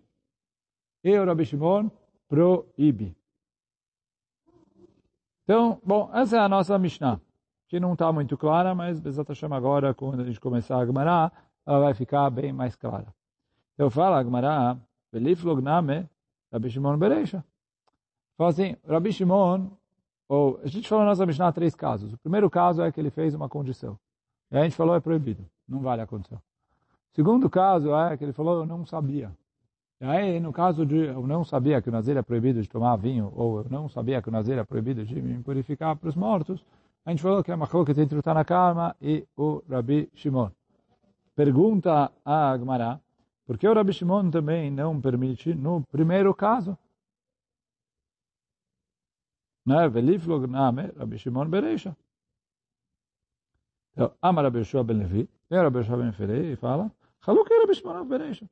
E 1.03 1.17
o 1.19 1.25
Rabi 1.25 1.45
Shimon 1.45 1.91
proíbe. 2.29 3.17
Então, 5.45 5.81
bom, 5.85 6.11
essa 6.15 6.37
é 6.37 6.41
a 6.41 6.49
nossa 6.49 6.79
Mishnah, 6.79 7.21
que 7.75 7.81
não 7.81 7.95
está 7.95 8.13
muito 8.13 8.39
clara, 8.39 8.73
mas 8.73 9.01
Bezat 9.01 9.29
Hashem 9.29 9.53
agora, 9.53 9.93
quando 9.93 10.21
a 10.21 10.25
gente 10.25 10.39
começar 10.39 10.79
a 10.79 10.87
Gemara, 10.87 11.33
ela 11.67 11.81
vai 11.81 11.93
ficar 11.93 12.31
bem 12.31 12.53
mais 12.53 12.77
clara. 12.77 13.09
Eu 13.77 13.91
falo 13.91 14.15
a 14.15 14.23
Gemara, 14.23 14.79
Belif 15.13 15.45
Logname, 15.45 16.09
Rabi 16.53 16.71
Shimon 16.71 16.97
Bereisha. 16.97 17.45
Fala 18.39 18.51
assim, 18.51 18.77
Rabi 18.89 19.13
Shimon, 19.13 19.71
ou, 20.29 20.61
a 20.63 20.69
gente 20.69 20.89
falou 20.89 21.03
na 21.03 21.11
nossa 21.11 21.27
Mishnah 21.27 21.51
três 21.51 21.75
casos. 21.75 22.13
O 22.13 22.19
primeiro 22.19 22.49
caso 22.49 22.81
é 22.81 22.93
que 22.93 23.01
ele 23.01 23.11
fez 23.11 23.35
uma 23.35 23.49
condição. 23.49 23.99
E 24.53 24.57
a 24.57 24.63
gente 24.63 24.77
falou, 24.77 24.95
é 24.95 25.01
proibido, 25.01 25.45
não 25.69 25.81
vale 25.81 26.01
a 26.01 26.07
condição. 26.07 26.39
O 26.39 27.15
segundo 27.17 27.51
caso 27.51 27.93
é 27.93 28.17
que 28.17 28.23
ele 28.23 28.33
falou, 28.33 28.61
eu 28.61 28.67
não 28.67 28.87
sabia. 28.87 29.33
E 30.01 30.05
aí, 30.05 30.39
no 30.39 30.53
caso 30.53 30.87
de 30.87 31.07
eu 31.07 31.27
não 31.27 31.43
sabia 31.43 31.83
que 31.83 31.89
o 31.89 31.93
Nazir 31.93 32.17
é 32.17 32.23
proibido 32.23 32.63
de 32.63 32.69
tomar 32.69 32.95
vinho, 32.95 33.33
ou 33.35 33.63
eu 33.63 33.67
não 33.69 33.89
sabia 33.89 34.23
que 34.23 34.29
o 34.29 34.33
Nazir 34.33 34.59
é 34.59 34.63
proibido 34.63 35.05
de 35.05 35.21
me 35.21 35.43
purificar 35.43 35.97
para 35.97 36.09
os 36.09 36.15
mortos, 36.15 36.65
a 37.05 37.11
gente 37.11 37.23
falou 37.23 37.43
que 37.45 37.53
é 37.53 37.55
uma 37.55 37.69
coisa 37.69 37.87
que 37.87 38.07
tem 38.07 38.19
o 38.19 38.23
Tanakama 38.23 38.97
e 39.01 39.27
o 39.37 39.63
Rabi 39.69 40.11
Shimon. 40.15 40.51
Pergunta 41.35 42.11
a 42.25 42.51
Agmará, 42.51 43.01
por 43.45 43.59
que 43.59 43.69
o 43.69 43.75
Rabi 43.75 43.93
Shimon 43.93 44.31
também 44.31 44.71
não 44.71 45.01
permite 45.01 45.55
no 45.55 45.83
primeiro 45.83 46.35
caso? 46.35 46.79
Né? 49.67 49.89
Veliflog 49.89 50.47
name 50.47 50.93
Rabi 50.97 51.19
Shimon 51.19 51.49
Bereisha. 51.49 51.97
Então, 53.93 54.13
ama 54.23 54.43
Rabi 54.43 54.59
Yoshua 54.59 54.83
ben 54.83 54.99
Levi, 54.99 55.29
e 55.51 55.57
Rabi 55.57 55.79
Yoshua 55.79 55.97
ben 55.97 56.13
Ferei, 56.13 56.53
e 56.53 56.57
fala, 56.57 56.91
Haluk 57.27 57.49
Rabi 57.51 57.75
Shimon 57.75 58.05
Bereisha. 58.07 58.49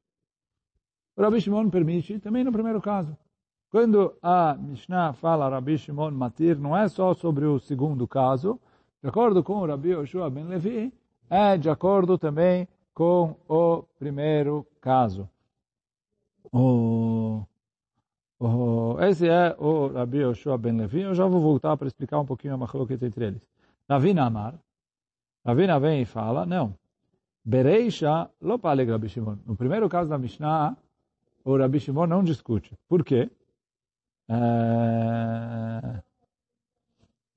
O 1.17 1.23
Rabi 1.23 1.41
Shimon 1.41 1.71
permite 1.71 2.19
também 2.21 2.45
no 2.45 2.53
primeiro 2.53 2.81
caso. 2.81 3.17
Quando 3.73 4.15
a 4.23 4.55
Mishnah 4.55 5.15
fala 5.15 5.49
Rabi 5.49 5.79
Shimon 5.79 6.11
Matir, 6.11 6.59
não 6.59 6.77
é 6.77 6.87
só 6.89 7.15
sobre 7.15 7.47
o 7.47 7.59
segundo 7.59 8.07
caso, 8.07 8.61
de 9.03 9.09
acordo 9.09 9.43
com 9.43 9.55
o 9.55 9.67
Rabi 9.67 9.93
Yoshua 9.93 10.29
ben 10.29 10.45
Levi, 10.45 10.93
é 11.31 11.57
de 11.57 11.71
acordo 11.71 12.19
também 12.19 12.69
com 12.93 13.35
o 13.49 13.83
primeiro 13.99 14.67
caso. 14.79 15.27
O, 16.53 17.41
o, 18.39 18.99
esse 19.01 19.27
é 19.27 19.57
o 19.59 19.87
Rabi 19.87 20.19
Yoshua 20.19 20.59
ben 20.59 20.77
Levi. 20.77 21.01
Eu 21.01 21.15
já 21.15 21.25
vou 21.25 21.41
voltar 21.41 21.75
para 21.79 21.89
explicar 21.89 22.21
um 22.21 22.27
pouquinho 22.27 22.53
a 22.53 22.59
machloket 22.59 23.03
entre 23.03 23.25
eles. 23.25 23.49
Ravina 23.89 24.27
Amar. 24.27 24.55
Ravina 25.47 25.81
vem 25.81 26.03
e 26.03 26.05
fala, 26.05 26.45
não. 26.45 26.75
Bereisha 27.43 28.29
lo 28.39 28.59
paleg 28.59 28.91
Rabi 28.91 29.09
Shimon. 29.09 29.39
No 29.47 29.57
primeiro 29.57 29.89
caso 29.89 30.11
da 30.11 30.19
Mishnah, 30.19 30.77
o 31.43 31.57
Rabi 31.57 31.81
Shimon 31.81 32.07
não 32.07 32.23
discute. 32.23 32.77
Por 32.87 33.03
quê? 33.03 33.31
É... 34.29 36.03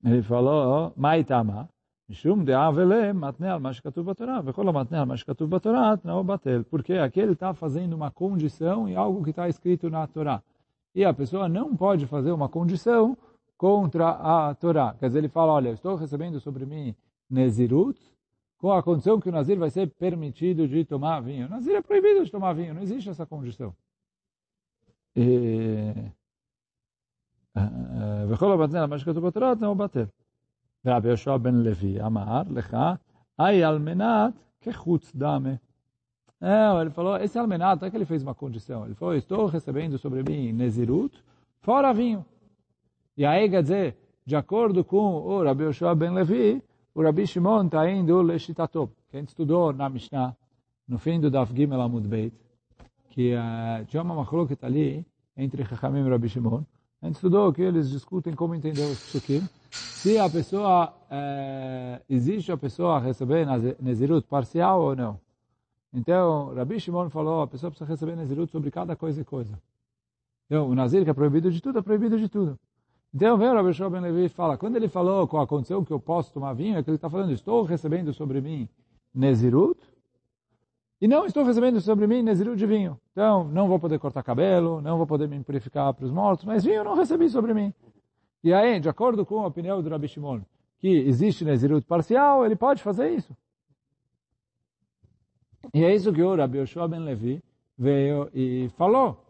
Ele 0.03 0.21
falou, 0.21 0.93
Maitama, 0.95 1.69
Mishum 2.07 2.43
de 2.43 2.53
Avele 2.53 3.11
matne 3.13 3.49
al 3.49 3.59
mashkatuv 3.59 4.05
batorah, 4.05 4.41
vechol 4.41 4.71
matne 4.71 4.97
al 4.99 5.07
mashkatuv 5.07 5.49
batorah, 5.49 5.99
não 6.03 6.23
batel. 6.23 6.63
Porque 6.65 6.93
aqui 6.93 7.19
ele 7.19 7.31
está 7.33 7.53
fazendo 7.53 7.93
uma 7.93 8.11
condição 8.11 8.87
em 8.87 8.95
algo 8.95 9.23
que 9.23 9.31
está 9.31 9.49
escrito 9.49 9.89
na 9.89 10.05
Torá. 10.05 10.43
E 10.93 11.03
a 11.03 11.11
pessoa 11.11 11.49
não 11.49 11.75
pode 11.75 12.05
fazer 12.05 12.31
uma 12.31 12.47
condição 12.47 13.17
contra 13.57 14.09
a 14.09 14.53
Torá. 14.53 14.95
Quer 14.99 15.07
dizer, 15.07 15.19
ele 15.19 15.29
fala, 15.29 15.53
olha, 15.53 15.69
estou 15.69 15.95
recebendo 15.95 16.39
sobre 16.39 16.65
mim 16.65 16.95
Nezirut, 17.27 17.99
com 18.59 18.71
a 18.71 18.83
condição 18.83 19.19
que 19.19 19.29
o 19.29 19.31
Nazir 19.31 19.57
vai 19.57 19.71
ser 19.71 19.89
permitido 19.89 20.67
de 20.67 20.85
tomar 20.85 21.21
vinho. 21.21 21.47
O 21.47 21.49
Nazir 21.49 21.75
é 21.75 21.81
proibido 21.81 22.23
de 22.23 22.31
tomar 22.31 22.53
vinho, 22.53 22.75
não 22.75 22.83
existe 22.83 23.09
essa 23.09 23.25
condição. 23.25 23.73
וכל 28.28 28.52
הבטל 28.52 28.76
על 28.76 28.86
מה 28.86 28.98
שכתוב 28.98 29.26
בתורה, 29.26 29.56
תנאו 29.56 29.74
בטל. 29.74 30.04
ורבי 30.84 31.08
יהושע 31.08 31.36
בן 31.36 31.54
לוי 31.54 32.02
אמר 32.02 32.42
לך, 32.50 32.76
ai 33.40 33.62
על 33.64 33.78
מנת 33.78 34.32
כחוץ 34.60 35.12
דמה. 35.14 35.54
É, 36.42 36.80
ele 36.80 36.90
falou, 36.90 37.16
esse 37.18 37.38
almenato, 37.38 37.84
é 37.84 37.90
que 37.90 37.96
ele 37.96 38.06
fez 38.06 38.22
uma 38.22 38.34
condição. 38.34 38.86
Ele 38.86 38.94
falou, 38.94 39.14
estou 39.14 39.44
recebendo 39.46 39.98
sobre 39.98 40.22
mim 40.22 40.52
Nezirut, 40.52 41.22
fora 41.60 41.92
vinho. 41.92 42.24
E 43.14 43.26
aí, 43.26 43.50
quer 43.50 43.62
dizer, 43.62 43.96
de 44.24 44.36
acordo 44.36 44.82
com 44.82 45.16
o 45.16 45.44
Rabi 45.44 45.64
Yoshua 45.64 45.94
ben 45.94 46.12
Levi, 46.12 46.62
o 46.94 47.02
Rabi 47.02 47.26
Shimon 47.26 47.66
está 47.66 47.90
indo 47.90 48.22
leshitato. 48.22 48.90
Quem 49.10 49.24
estudou 49.24 49.72
na 49.74 49.90
Mishnah, 49.90 50.34
no 50.88 50.98
fim 50.98 51.20
do 51.20 51.30
Daf 51.30 51.54
Gimel 51.54 51.80
Amud 51.80 52.08
Beit, 52.08 52.34
que 53.10 53.34
uh, 53.34 53.84
tinha 53.86 54.02
uma 54.02 54.14
machloket 54.14 54.64
ali 54.64 55.04
entre 55.36 55.62
Chachamim 55.64 56.06
e 56.06 56.08
Rabi 56.08 56.28
Shimon. 56.28 56.64
a 57.01 57.07
gente 57.07 57.15
estudou 57.15 57.51
que 57.53 57.61
eles 57.61 57.89
discutem 57.89 58.33
como 58.33 58.55
entender 58.55 58.83
os 58.83 58.99
psukim. 58.99 59.47
Se 59.71 60.17
a 60.17 60.29
pessoa, 60.29 60.89
uh, 60.89 62.03
existe 62.09 62.51
a 62.51 62.57
pessoa 62.57 62.99
receber 62.99 63.45
Nezirut 63.79 64.27
parcial 64.27 64.81
ou 64.81 64.95
não. 64.95 65.19
Então, 65.93 66.53
Rabi 66.53 66.79
Shimon 66.79 67.09
falou, 67.09 67.41
a 67.41 67.47
pessoa 67.47 67.71
precisa 67.71 67.89
receber 67.89 68.15
Nezirut 68.15 68.51
sobre 68.51 68.69
cada 68.71 68.95
coisa 68.95 69.21
e 69.21 69.25
coisa. 69.25 69.59
Então, 70.45 70.69
o 70.69 70.75
Nazir 70.75 71.03
que 71.03 71.09
é 71.09 71.13
proibido 71.13 71.51
de 71.51 71.61
tudo, 71.61 71.79
é 71.79 71.81
proibido 71.81 72.19
de 72.19 72.29
tudo. 72.29 72.59
Então, 73.13 73.37
vem 73.37 73.47
o 73.47 73.53
Rabi 73.53 73.73
Shimon 73.73 74.01
Levi 74.01 74.29
fala, 74.29 74.57
quando 74.57 74.75
ele 74.75 74.89
falou 74.89 75.27
com 75.27 75.39
a 75.39 75.47
condição 75.47 75.85
que 75.85 75.93
eu 75.93 75.99
posso 75.99 76.33
tomar 76.33 76.53
vinho, 76.53 76.77
é 76.77 76.83
que 76.83 76.89
ele 76.89 76.97
está 76.97 77.09
falando, 77.09 77.31
estou 77.31 77.63
recebendo 77.63 78.13
sobre 78.13 78.41
mim 78.41 78.67
Nezirut, 79.13 79.79
e 81.01 81.07
não 81.07 81.25
estou 81.25 81.43
recebendo 81.43 81.79
sobre 81.81 82.07
mim 82.07 82.21
Nezirut 82.21 82.57
de 82.57 82.65
vinho. 82.65 82.99
Então, 83.11 83.43
não 83.45 83.67
vou 83.67 83.79
poder 83.79 83.99
cortar 83.99 84.23
cabelo, 84.23 84.81
não 84.81 84.97
vou 84.97 85.05
poder 85.05 85.27
me 85.27 85.43
purificar 85.43 85.93
para 85.93 86.05
os 86.05 86.11
mortos, 86.11 86.45
mas 86.45 86.63
vinho 86.63 86.83
não 86.83 86.95
recebi 86.95 87.29
sobre 87.29 87.53
mim. 87.53 87.73
E 88.43 88.53
aí, 88.53 88.79
de 88.79 88.87
acordo 88.87 89.25
com 89.25 89.39
a 89.41 89.47
opinião 89.47 89.81
do 89.81 89.89
Rabi 89.89 90.07
Shimon, 90.07 90.41
que 90.79 90.87
existe 90.87 91.43
Nezirut 91.43 91.85
parcial, 91.85 92.45
ele 92.45 92.55
pode 92.55 92.81
fazer 92.81 93.09
isso. 93.09 93.35
E 95.73 95.83
é 95.83 95.93
isso 95.93 96.13
que 96.13 96.21
o 96.21 96.35
Rabi 96.35 96.59
Yoshua 96.59 96.87
Ben 96.87 96.99
Levi 96.99 97.43
veio 97.77 98.29
e 98.33 98.69
falou. 98.77 99.21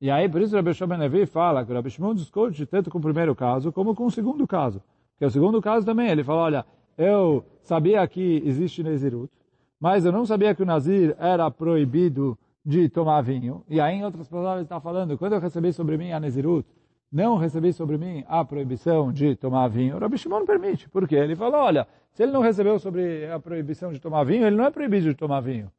E 0.00 0.10
aí, 0.10 0.28
por 0.28 0.40
isso 0.40 0.54
o 0.54 0.56
Rabi 0.56 0.70
Yoshua 0.70 0.86
Ben 0.86 0.98
Levi 0.98 1.26
fala 1.26 1.64
que 1.64 1.72
o 1.72 1.74
Rabi 1.74 1.90
Shimon 1.90 2.14
discute 2.14 2.66
tanto 2.66 2.90
com 2.90 2.98
o 2.98 3.02
primeiro 3.02 3.34
caso 3.34 3.72
como 3.72 3.94
com 3.94 4.06
o 4.06 4.10
segundo 4.10 4.46
caso. 4.46 4.82
Que 5.18 5.24
o 5.24 5.30
segundo 5.30 5.60
caso 5.60 5.84
também, 5.84 6.08
ele 6.08 6.22
fala, 6.22 6.42
olha, 6.42 6.66
eu 6.96 7.44
sabia 7.62 8.06
que 8.06 8.42
existe 8.44 8.82
Nezirut, 8.82 9.32
mas 9.80 10.04
eu 10.04 10.12
não 10.12 10.26
sabia 10.26 10.54
que 10.54 10.62
o 10.62 10.66
Nazir 10.66 11.16
era 11.18 11.50
proibido 11.50 12.38
de 12.64 12.88
tomar 12.88 13.22
vinho. 13.22 13.64
E 13.68 13.80
aí, 13.80 13.96
em 13.96 14.04
outras 14.04 14.28
palavras, 14.28 14.64
está 14.64 14.78
falando, 14.78 15.16
quando 15.16 15.32
eu 15.32 15.40
recebi 15.40 15.72
sobre 15.72 15.96
mim 15.96 16.12
a 16.12 16.20
Nezirut, 16.20 16.68
não 17.10 17.36
recebi 17.36 17.72
sobre 17.72 17.96
mim 17.96 18.22
a 18.28 18.44
proibição 18.44 19.10
de 19.10 19.34
tomar 19.34 19.66
vinho, 19.68 19.96
o 19.96 19.98
Rabi 19.98 20.18
Shimon 20.18 20.44
permite. 20.44 20.88
Por 20.88 21.08
quê? 21.08 21.16
Ele 21.16 21.34
falou, 21.34 21.60
olha, 21.60 21.88
se 22.12 22.22
ele 22.22 22.30
não 22.30 22.42
recebeu 22.42 22.78
sobre 22.78 23.26
a 23.30 23.40
proibição 23.40 23.92
de 23.92 23.98
tomar 23.98 24.22
vinho, 24.24 24.46
ele 24.46 24.54
não 24.54 24.66
é 24.66 24.70
proibido 24.70 25.08
de 25.08 25.14
tomar 25.14 25.40
vinho. 25.40 25.72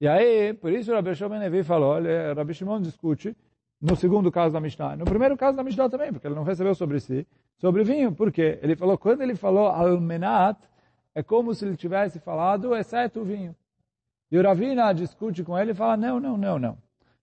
E 0.00 0.06
aí, 0.06 0.52
por 0.52 0.70
isso 0.72 0.90
o 0.90 0.94
Rabi 0.94 1.14
Shimon 1.14 1.64
falou, 1.64 1.90
olha, 1.90 2.34
Rabi 2.34 2.52
Shimon 2.52 2.80
discute 2.80 3.34
no 3.80 3.96
segundo 3.96 4.30
caso 4.30 4.52
da 4.52 4.60
Mishnah. 4.60 4.96
No 4.96 5.04
primeiro 5.04 5.36
caso 5.36 5.56
da 5.56 5.62
Mishnah 5.62 5.88
também, 5.88 6.12
porque 6.12 6.26
ele 6.26 6.34
não 6.34 6.42
recebeu 6.42 6.74
sobre 6.74 7.00
si, 7.00 7.26
sobre 7.56 7.84
vinho. 7.84 8.12
Por 8.12 8.30
quê? 8.32 8.58
Ele 8.62 8.76
falou, 8.76 8.98
quando 8.98 9.22
ele 9.22 9.34
falou 9.34 9.68
almenat, 9.68 10.58
é 11.16 11.22
como 11.22 11.54
se 11.54 11.64
ele 11.64 11.78
tivesse 11.78 12.20
falado, 12.20 12.76
exceto 12.76 13.20
o 13.20 13.24
vinho. 13.24 13.56
E 14.30 14.36
o 14.36 14.42
Ravina 14.42 14.92
discute 14.92 15.42
com 15.42 15.58
ele 15.58 15.70
e 15.70 15.74
fala, 15.74 15.96
não, 15.96 16.20
não, 16.20 16.36
não, 16.36 16.58
não. 16.58 16.78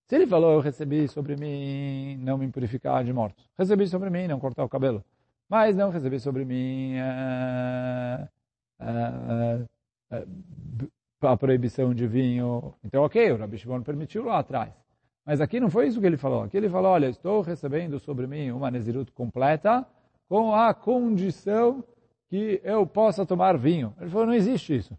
Se 0.08 0.16
ele 0.16 0.26
falou, 0.26 0.54
eu 0.54 0.62
recebi 0.62 1.08
sobre 1.08 1.36
mim 1.36 2.18
não 2.18 2.40
me 2.40 2.52
purificar 2.52 3.04
de 3.04 3.14
mortos. 3.14 3.48
Recebi 3.56 3.88
sobre 3.88 4.10
mim 4.10 4.28
não 4.28 4.40
cortar 4.40 4.64
o 4.64 4.70
cabelo. 4.70 5.06
Mas 5.48 5.76
não 5.76 5.92
recebi 5.92 6.20
sobre 6.20 6.44
mim 6.44 6.96
uh, 6.98 8.28
uh, 8.82 9.68
uh, 10.12 10.92
a 11.22 11.38
proibição 11.38 11.94
de 11.94 12.08
vinho. 12.08 12.74
Então, 12.84 13.04
ok, 13.04 13.32
o 13.32 13.38
Rabi 13.38 13.60
Shimon 13.60 13.84
permitiu 13.84 14.24
lá 14.24 14.40
atrás. 14.40 14.74
Mas 15.24 15.40
aqui 15.40 15.60
não 15.60 15.70
foi 15.70 15.88
isso 15.88 16.02
que 16.02 16.08
ele 16.08 16.18
falou. 16.18 16.42
Aqui 16.42 16.58
ele 16.58 16.68
falou, 16.68 16.92
olha, 16.94 17.10
estou 17.10 17.42
recebendo 17.42 18.00
sobre 18.00 18.26
mim 18.26 18.50
uma 18.50 18.72
Nezirut 18.72 19.12
completa 19.12 19.86
com 20.28 20.56
a 20.56 20.74
condição 20.74 21.84
que 22.34 22.60
eu 22.64 22.84
possa 22.88 23.28
tomar 23.28 23.56
vinho. 23.60 23.94
Ele 24.02 24.10
falou, 24.10 24.26
não 24.26 24.34
existe 24.34 24.76
isso. 24.76 24.98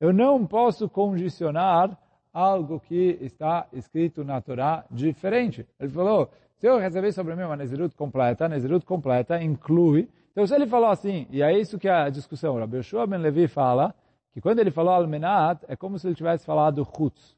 Eu 0.00 0.12
não 0.12 0.44
posso 0.44 0.88
condicionar 0.88 1.96
algo 2.32 2.80
que 2.80 3.16
está 3.20 3.68
escrito 3.72 4.24
na 4.24 4.40
Torá 4.40 4.84
diferente. 4.90 5.64
Ele 5.78 5.92
falou, 5.92 6.32
se 6.56 6.66
eu 6.66 6.80
receber 6.80 7.12
sobre 7.12 7.36
mim 7.36 7.44
uma 7.44 7.54
Nezirut 7.54 7.94
completa, 7.94 8.48
Nezirut 8.48 8.84
completa 8.84 9.40
inclui... 9.40 10.08
Então, 10.32 10.44
se 10.44 10.52
ele 10.52 10.66
falou 10.66 10.88
assim, 10.88 11.28
e 11.30 11.44
é 11.44 11.56
isso 11.56 11.78
que 11.78 11.86
é 11.86 11.92
a 11.92 12.08
discussão, 12.08 12.58
Rabbi 12.58 12.78
Yoshua 12.78 13.06
Ben 13.06 13.20
Levi 13.20 13.46
fala, 13.46 13.94
que 14.32 14.40
quando 14.40 14.58
ele 14.58 14.72
falou 14.72 14.94
Almenat, 14.94 15.64
é 15.68 15.76
como 15.76 15.96
se 15.96 16.08
ele 16.08 16.16
tivesse 16.16 16.44
falado 16.44 16.84
Chutz. 16.84 17.36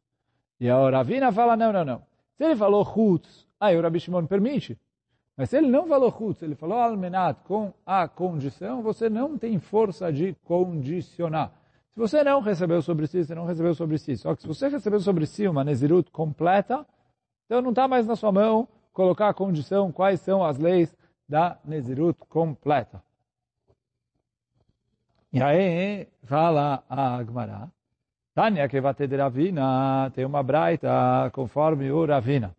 E 0.59 0.71
a 0.71 0.79
Ravina 0.89 1.31
fala, 1.31 1.59
não, 1.59 1.71
não, 1.71 1.85
não. 1.85 2.03
Se 2.39 2.45
ele 2.45 2.57
falou 2.57 2.83
Chutz, 2.87 3.47
aí 3.61 3.77
o 3.77 3.83
Rabi 3.83 4.01
Shimon 4.01 4.25
permite. 4.25 4.79
Mas 5.37 5.51
se 5.51 5.57
ele 5.57 5.69
não 5.69 5.87
falou 5.87 6.13
Chutz, 6.13 6.43
ele 6.43 6.55
falou 6.55 6.79
Almenat 6.79 7.39
com 7.45 7.73
a 7.85 8.07
condição, 8.07 8.83
você 8.83 9.11
não 9.11 9.37
tem 9.37 9.59
força 9.59 10.13
de 10.13 10.35
condicionar. 10.45 11.53
Se 11.93 11.99
você 11.99 12.23
não 12.23 12.41
recebeu 12.41 12.81
sobre 12.83 13.07
si, 13.07 13.25
você 13.25 13.35
não 13.35 13.45
recebeu 13.45 13.75
sobre 13.75 13.99
si. 13.99 14.17
Só 14.17 14.35
que 14.35 14.43
se 14.43 14.49
você 14.49 14.69
recebeu 14.69 15.01
sobre 15.01 15.27
si 15.27 15.47
uma 15.47 15.65
Nezirut 15.65 16.11
completa, 16.11 16.87
então 17.47 17.61
não 17.61 17.71
está 17.71 17.89
mais 17.89 18.07
na 18.07 18.17
sua 18.17 18.33
mão 18.33 18.69
colocar 18.93 19.29
a 19.29 19.35
condição, 19.35 19.91
quais 19.91 20.21
são 20.21 20.45
as 20.45 20.59
leis 20.59 20.97
da 21.29 21.59
Nezirut 21.65 22.19
completa. 22.29 23.03
E 25.33 25.43
aí 25.43 26.07
fala 26.23 26.85
a 26.89 27.17
Agmará, 27.17 27.69
Tânia 28.35 28.69
que 28.69 28.81
vai 28.81 28.95
ter 28.95 29.13
Ravina, 29.15 30.11
tem 30.15 30.25
uma 30.25 30.43
braita 30.43 31.31
conforme 31.33 31.91
o 31.91 32.05
Ravina. 32.05 32.55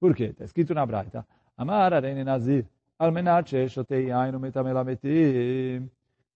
Por 0.00 0.14
quê? 0.14 0.26
Está 0.26 0.44
escrito 0.44 0.74
na 0.74 0.86
braita. 0.86 1.26
Amar 1.58 1.92
arene 1.92 2.22
nazir. 2.22 2.64
Almenat 3.00 3.48
sheshotei 3.48 4.12
ainu 4.12 4.38
metamelameti. 4.38 5.82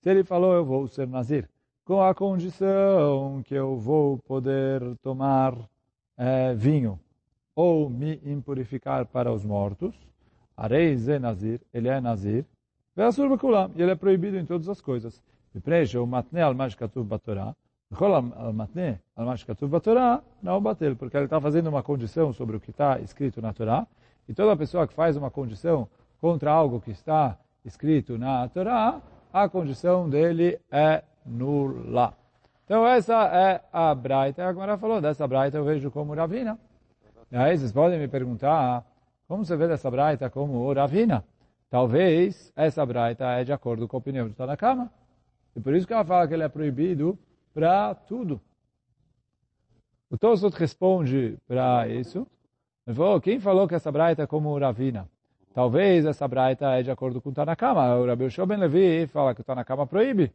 Se 0.03 0.11
ele 0.11 0.25
falou, 0.25 0.53
eu 0.53 0.65
vou 0.65 0.89
ser 0.89 1.07
nazir. 1.07 1.49
Com 1.85 2.03
a 2.03 2.13
condição 2.13 3.41
que 3.45 3.55
eu 3.55 3.77
vou 3.77 4.19
poder 4.19 4.83
tomar 5.01 5.55
é, 6.19 6.53
vinho 6.55 6.99
ou 7.55 7.89
me 7.89 8.21
impurificar 8.25 9.07
para 9.07 9.33
os 9.33 9.45
mortos. 9.45 9.95
Areis 10.57 11.09
é 11.09 11.21
nazir. 11.21 11.61
Ele 11.73 11.89
é 11.89 12.01
nazir. 12.01 12.45
Veasur 12.97 13.29
bekulam. 13.29 13.71
E 13.77 13.83
ele 13.83 13.93
é 13.93 13.95
proibido 13.95 14.37
em 14.37 14.45
todas 14.45 14.69
as 14.69 14.81
coisas. 14.81 15.23
E 15.55 15.59
Vipreche 15.59 15.99
o 15.99 16.07
matne 16.07 16.43
al 16.43 16.55
mashkatuv 16.55 17.07
batorá. 17.07 17.55
Bechol 17.89 18.13
al 18.15 18.53
matne 18.53 19.01
al 19.15 19.27
mashkatuv 19.27 19.71
batorá 19.71 20.21
Não 20.43 20.61
batel. 20.61 20.97
Porque 20.97 21.17
ele 21.17 21.27
está 21.27 21.41
fazendo 21.41 21.69
uma 21.69 21.83
condição 21.85 22.33
sobre 22.33 22.57
o 22.57 22.61
que 22.61 22.71
está 22.71 22.99
escrito 22.99 23.41
na 23.41 23.53
Torá 23.53 23.87
e 24.29 24.35
toda 24.35 24.57
pessoa 24.57 24.87
que 24.87 24.95
faz 24.95 25.17
uma 25.17 25.31
condição 25.31 25.89
contra 26.21 26.51
algo 26.51 26.81
que 26.81 26.91
está 26.91 27.39
escrito 27.65 28.19
na 28.19 28.49
Torá, 28.49 29.01
a 29.33 29.49
condição 29.49 30.09
dele 30.09 30.61
é 30.71 31.03
nula. 31.25 32.15
Então 32.65 32.87
essa 32.87 33.25
é 33.27 33.61
a 33.73 33.95
Braita, 33.95 34.47
agora 34.47 34.79
falou, 34.79 35.01
dessa 35.01 35.27
Braita 35.27 35.57
eu 35.57 35.65
vejo 35.65 35.91
como 35.91 36.15
Ravina. 36.15 36.59
E 37.31 37.37
aí 37.37 37.57
vocês 37.57 37.73
podem 37.73 37.99
me 37.99 38.09
perguntar, 38.09 38.85
como 39.27 39.45
você 39.45 39.57
vê 39.57 39.67
dessa 39.67 39.91
Braita 39.91 40.31
como 40.31 40.73
Ravina? 40.73 41.25
Talvez 41.71 42.53
essa 42.55 42.85
Braita 42.85 43.25
é 43.25 43.45
de 43.45 43.53
acordo 43.53 43.89
com 43.89 43.97
a 43.97 43.99
opinião 43.99 44.29
de 44.29 44.35
Tanakama. 44.35 44.93
E 45.57 45.61
por 45.61 45.75
isso 45.75 45.87
que 45.87 45.93
ela 45.93 46.05
fala 46.05 46.29
que 46.29 46.35
ele 46.35 46.43
é 46.43 46.49
proibido 46.49 47.19
para 47.55 47.95
tudo. 47.95 48.41
O 50.11 50.19
Tosot 50.19 50.55
responde 50.59 51.39
para 51.49 51.89
isso. 51.89 52.27
Ele 52.87 52.97
falou, 52.97 53.21
quem 53.21 53.39
falou 53.39 53.69
que 53.69 53.75
essa 53.75 53.93
braita 53.93 54.23
é 54.23 54.27
como 54.27 54.59
Ravina? 54.59 55.09
Talvez 55.55 56.05
essa 56.07 56.27
braita 56.27 56.67
é 56.71 56.83
de 56.83 56.91
acordo 56.91 57.21
com 57.21 57.31
o 57.31 57.33
Tanakama. 57.33 57.97
O 57.97 58.07
Rabi 58.07 58.31
Shoben 58.31 58.59
Levi 58.59 59.07
fala 59.07 59.35
que 59.35 59.41
o 59.43 59.45
Tanakama 59.45 59.87
proíbe. 59.87 60.33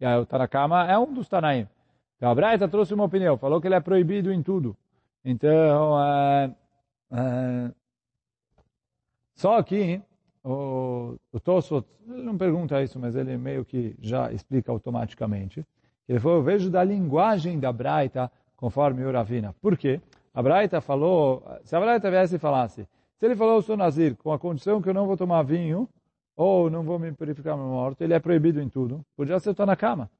E 0.00 0.06
aí, 0.06 0.18
o 0.18 0.24
Tanakama 0.24 0.90
é 0.90 0.98
um 0.98 1.12
dos 1.12 1.28
Tanaim. 1.28 1.68
Então 2.16 2.30
a 2.30 2.34
braita 2.34 2.68
trouxe 2.68 2.94
uma 2.94 3.04
opinião, 3.04 3.36
falou 3.36 3.60
que 3.60 3.66
ele 3.66 3.74
é 3.74 3.80
proibido 3.80 4.32
em 4.32 4.42
tudo. 4.42 4.76
Então, 5.24 6.00
é, 6.00 6.50
é, 7.12 7.70
só 9.34 9.60
que 9.62 10.00
o, 10.44 11.16
o 11.32 11.84
ele 12.08 12.22
não 12.22 12.36
pergunta 12.36 12.82
isso, 12.82 12.98
mas 12.98 13.16
ele 13.16 13.36
meio 13.36 13.64
que 13.64 13.96
já 14.00 14.32
explica 14.32 14.70
automaticamente. 14.70 15.66
Ele 16.08 16.20
falou, 16.20 16.38
eu 16.38 16.42
vejo 16.42 16.70
da 16.70 16.82
linguagem 16.82 17.58
da 17.58 17.72
Braita 17.72 18.30
conforme 18.56 19.04
o 19.04 19.12
Ravina. 19.12 19.54
Por 19.60 19.76
quê? 19.76 20.00
A 20.34 20.42
Braita 20.42 20.80
falou, 20.80 21.44
se 21.64 21.76
a 21.76 21.80
Braita 21.80 22.10
viesse 22.10 22.36
e 22.36 22.38
falasse, 22.38 22.88
se 23.18 23.26
ele 23.26 23.36
falou, 23.36 23.56
eu 23.56 23.62
sou 23.62 23.76
Nazir, 23.76 24.16
com 24.16 24.32
a 24.32 24.38
condição 24.38 24.80
que 24.80 24.88
eu 24.88 24.94
não 24.94 25.06
vou 25.06 25.16
tomar 25.16 25.42
vinho, 25.42 25.88
ou 26.34 26.70
não 26.70 26.82
vou 26.82 26.98
me 26.98 27.12
purificar 27.12 27.56
meu 27.56 27.66
morto, 27.66 28.02
ele 28.02 28.14
é 28.14 28.18
proibido 28.18 28.60
em 28.60 28.68
tudo, 28.68 29.04
podia 29.16 29.38
ser 29.38 29.50
estar 29.50 29.66
na 29.66 29.76
cama. 29.76 30.10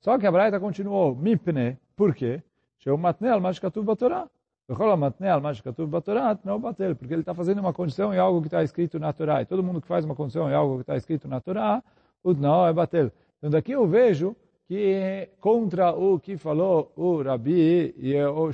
Só 0.00 0.18
que 0.18 0.26
a 0.26 0.30
Braita 0.30 0.60
continuou, 0.60 1.14
mipne, 1.14 1.78
por 1.96 2.14
quê? 2.14 2.42
Sheu 2.78 2.98
matne 2.98 3.28
al 3.28 3.40
mashkatuv 3.40 3.84
batorah 3.84 4.28
porque 4.68 7.14
ele 7.14 7.20
está 7.20 7.32
fazendo 7.32 7.60
uma 7.60 7.72
condição 7.72 8.12
em 8.12 8.18
algo 8.18 8.40
que 8.40 8.48
está 8.48 8.64
escrito 8.64 8.98
na 8.98 9.12
Torá. 9.12 9.40
E 9.40 9.46
todo 9.46 9.62
mundo 9.62 9.80
que 9.80 9.86
faz 9.86 10.04
uma 10.04 10.16
condição 10.16 10.50
em 10.50 10.54
algo 10.54 10.76
que 10.76 10.80
está 10.80 10.96
escrito 10.96 11.28
na 11.28 11.40
Torá, 11.40 11.82
o 12.22 12.34
não 12.34 12.66
é 12.66 12.72
bater. 12.72 13.12
Então 13.38 13.48
daqui 13.48 13.72
eu 13.72 13.86
vejo 13.86 14.34
que 14.66 15.28
contra 15.40 15.92
o 15.92 16.18
que 16.18 16.36
falou 16.36 16.92
o 16.96 17.22
Rabi 17.22 17.94
o 18.34 18.52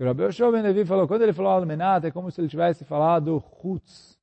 Rabi 0.00 0.22
Yehoshua 0.22 0.52
Ben 0.52 0.62
Levi 0.62 0.84
falou, 0.84 1.08
quando 1.08 1.22
ele 1.22 1.32
falou 1.32 1.50
Almenat, 1.50 2.06
é 2.06 2.10
como 2.12 2.30
se 2.30 2.40
ele 2.40 2.48
tivesse 2.48 2.84
falado 2.84 3.42
Chutz. 3.60 4.16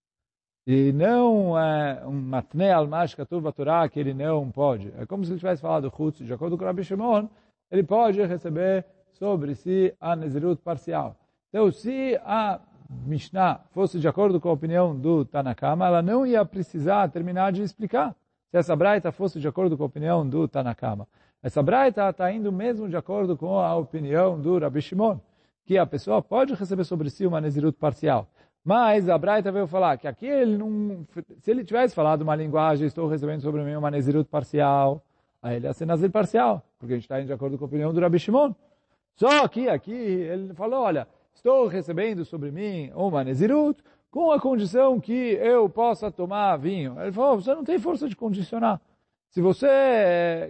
E 0.65 0.93
não 0.93 1.59
é 1.59 2.01
um 2.05 2.13
matne 2.13 2.69
al-mash 2.69 3.13
katuv 3.13 3.51
Torá 3.51 3.87
que 3.89 3.99
ele 3.99 4.13
não 4.13 4.49
pode. 4.49 4.93
É 4.97 5.05
como 5.05 5.25
se 5.25 5.31
ele 5.31 5.39
tivesse 5.39 5.61
falado 5.61 5.91
Chutz. 5.95 6.25
De 6.25 6.33
acordo 6.33 6.57
com 6.57 6.63
o 6.63 6.67
Rabi 6.67 6.83
Shimon, 6.83 7.27
ele 7.69 7.83
pode 7.83 8.21
receber 8.25 8.85
sobre 9.11 9.53
si 9.53 9.93
a 9.99 10.15
Nezirut 10.15 10.61
parcial. 10.61 11.15
Então, 11.49 11.69
se 11.69 12.19
a 12.23 12.59
Mishnah 13.05 13.59
fosse 13.71 13.99
de 13.99 14.07
acordo 14.07 14.39
com 14.39 14.47
a 14.47 14.53
opinião 14.53 14.97
do 14.97 15.25
Tanakama, 15.25 15.87
ela 15.87 16.01
não 16.01 16.25
ia 16.25 16.45
precisar 16.45 17.09
terminar 17.09 17.51
de 17.51 17.61
explicar. 17.61 18.15
Se 18.49 18.57
essa 18.57 18.75
Braita 18.75 19.11
fosse 19.11 19.41
de 19.41 19.47
acordo 19.47 19.77
com 19.77 19.83
a 19.83 19.87
opinião 19.87 20.27
do 20.27 20.47
Tanakama. 20.47 21.05
Essa 21.43 21.61
Braita 21.61 22.09
está 22.09 22.31
indo 22.31 22.51
mesmo 22.51 22.87
de 22.87 22.95
acordo 22.95 23.35
com 23.35 23.59
a 23.59 23.75
opinião 23.75 24.39
do 24.39 24.57
Rabi 24.57 24.81
Shimon, 24.81 25.19
que 25.65 25.77
a 25.77 25.85
pessoa 25.85 26.21
pode 26.21 26.53
receber 26.53 26.83
sobre 26.83 27.09
si 27.09 27.25
uma 27.25 27.41
Nezirut 27.41 27.77
parcial. 27.77 28.27
Mas 28.63 29.09
a 29.09 29.17
Braita 29.17 29.51
veio 29.51 29.67
falar 29.67 29.97
que 29.97 30.07
aqui 30.07 30.25
ele 30.25 30.57
não... 30.57 31.05
Se 31.39 31.51
ele 31.51 31.63
tivesse 31.63 31.93
falado 31.93 32.21
uma 32.21 32.35
linguagem, 32.35 32.87
estou 32.87 33.07
recebendo 33.07 33.41
sobre 33.41 33.63
mim 33.63 33.75
uma 33.75 33.91
Nezirut 33.91 34.29
parcial, 34.29 35.03
aí 35.41 35.57
ele 35.57 35.67
ia 35.67 35.73
ser 35.73 35.85
Nazir 35.85 36.11
parcial, 36.11 36.63
porque 36.79 36.93
a 36.93 36.95
gente 36.95 37.05
está 37.05 37.19
indo 37.19 37.27
de 37.27 37.33
acordo 37.33 37.57
com 37.57 37.65
a 37.65 37.67
opinião 37.67 37.93
do 37.93 37.99
Rabi 37.99 38.19
Shimon. 38.19 38.53
Só 39.15 39.47
que 39.47 39.69
aqui 39.69 39.91
ele 39.91 40.53
falou, 40.53 40.81
olha, 40.81 41.07
estou 41.33 41.67
recebendo 41.67 42.25
sobre 42.25 42.51
mim 42.51 42.91
uma 42.95 43.23
Nezirut 43.23 43.83
com 44.11 44.31
a 44.31 44.39
condição 44.39 44.99
que 44.99 45.33
eu 45.33 45.69
possa 45.69 46.11
tomar 46.11 46.57
vinho. 46.57 46.99
Ele 47.01 47.11
falou, 47.11 47.41
você 47.41 47.53
não 47.53 47.63
tem 47.63 47.77
força 47.79 48.07
de 48.07 48.15
condicionar. 48.15 48.79
Se 49.29 49.41
você, 49.41 49.67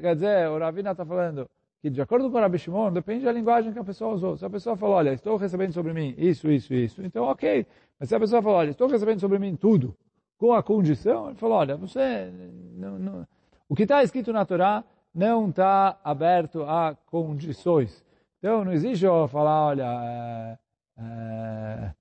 quer 0.02 0.14
dizer, 0.14 0.50
o 0.50 0.60
Ravina 0.60 0.92
está 0.92 1.06
falando 1.06 1.50
que 1.86 1.90
de 1.92 2.02
acordo 2.02 2.32
com 2.32 2.38
o 2.40 2.42
Rabi 2.42 2.58
Shimon, 2.58 2.92
depende 2.92 3.26
da 3.26 3.32
linguagem 3.32 3.72
que 3.72 3.78
a 3.78 3.84
pessoa 3.84 4.16
usou. 4.16 4.36
Se 4.36 4.44
a 4.44 4.50
pessoa 4.50 4.76
falou, 4.76 4.96
olha, 4.96 5.14
estou 5.14 5.38
recebendo 5.38 5.72
sobre 5.72 5.94
mim 5.94 6.16
isso, 6.18 6.50
isso, 6.50 6.74
isso, 6.74 7.06
então 7.06 7.26
ok. 7.26 7.64
Mas 8.00 8.10
se 8.10 8.16
a 8.16 8.20
pessoa 8.20 8.42
falou, 8.42 8.58
olha, 8.58 8.72
estou 8.72 8.88
recebendo 8.88 9.20
sobre 9.20 9.38
mim 9.38 9.56
tudo, 9.56 9.96
com 10.36 10.52
a 10.52 10.64
condição, 10.64 11.28
ele 11.28 11.36
falou, 11.36 11.60
olha, 11.60 11.78
você 11.78 12.32
não, 12.74 12.98
não, 12.98 13.28
O 13.70 13.76
que 13.76 13.84
está 13.84 14.02
escrito 14.02 14.34
na 14.34 14.44
Torá 14.44 14.84
não 15.14 15.50
está 15.50 16.00
aberto 16.04 16.64
a 16.64 16.98
condições. 17.06 18.04
Então, 18.40 18.66
não 18.66 18.74
existe 18.74 19.06
eu 19.06 19.28
falar, 19.28 19.68
olha, 19.68 19.86
é, 20.04 20.58
é, 20.98 21.92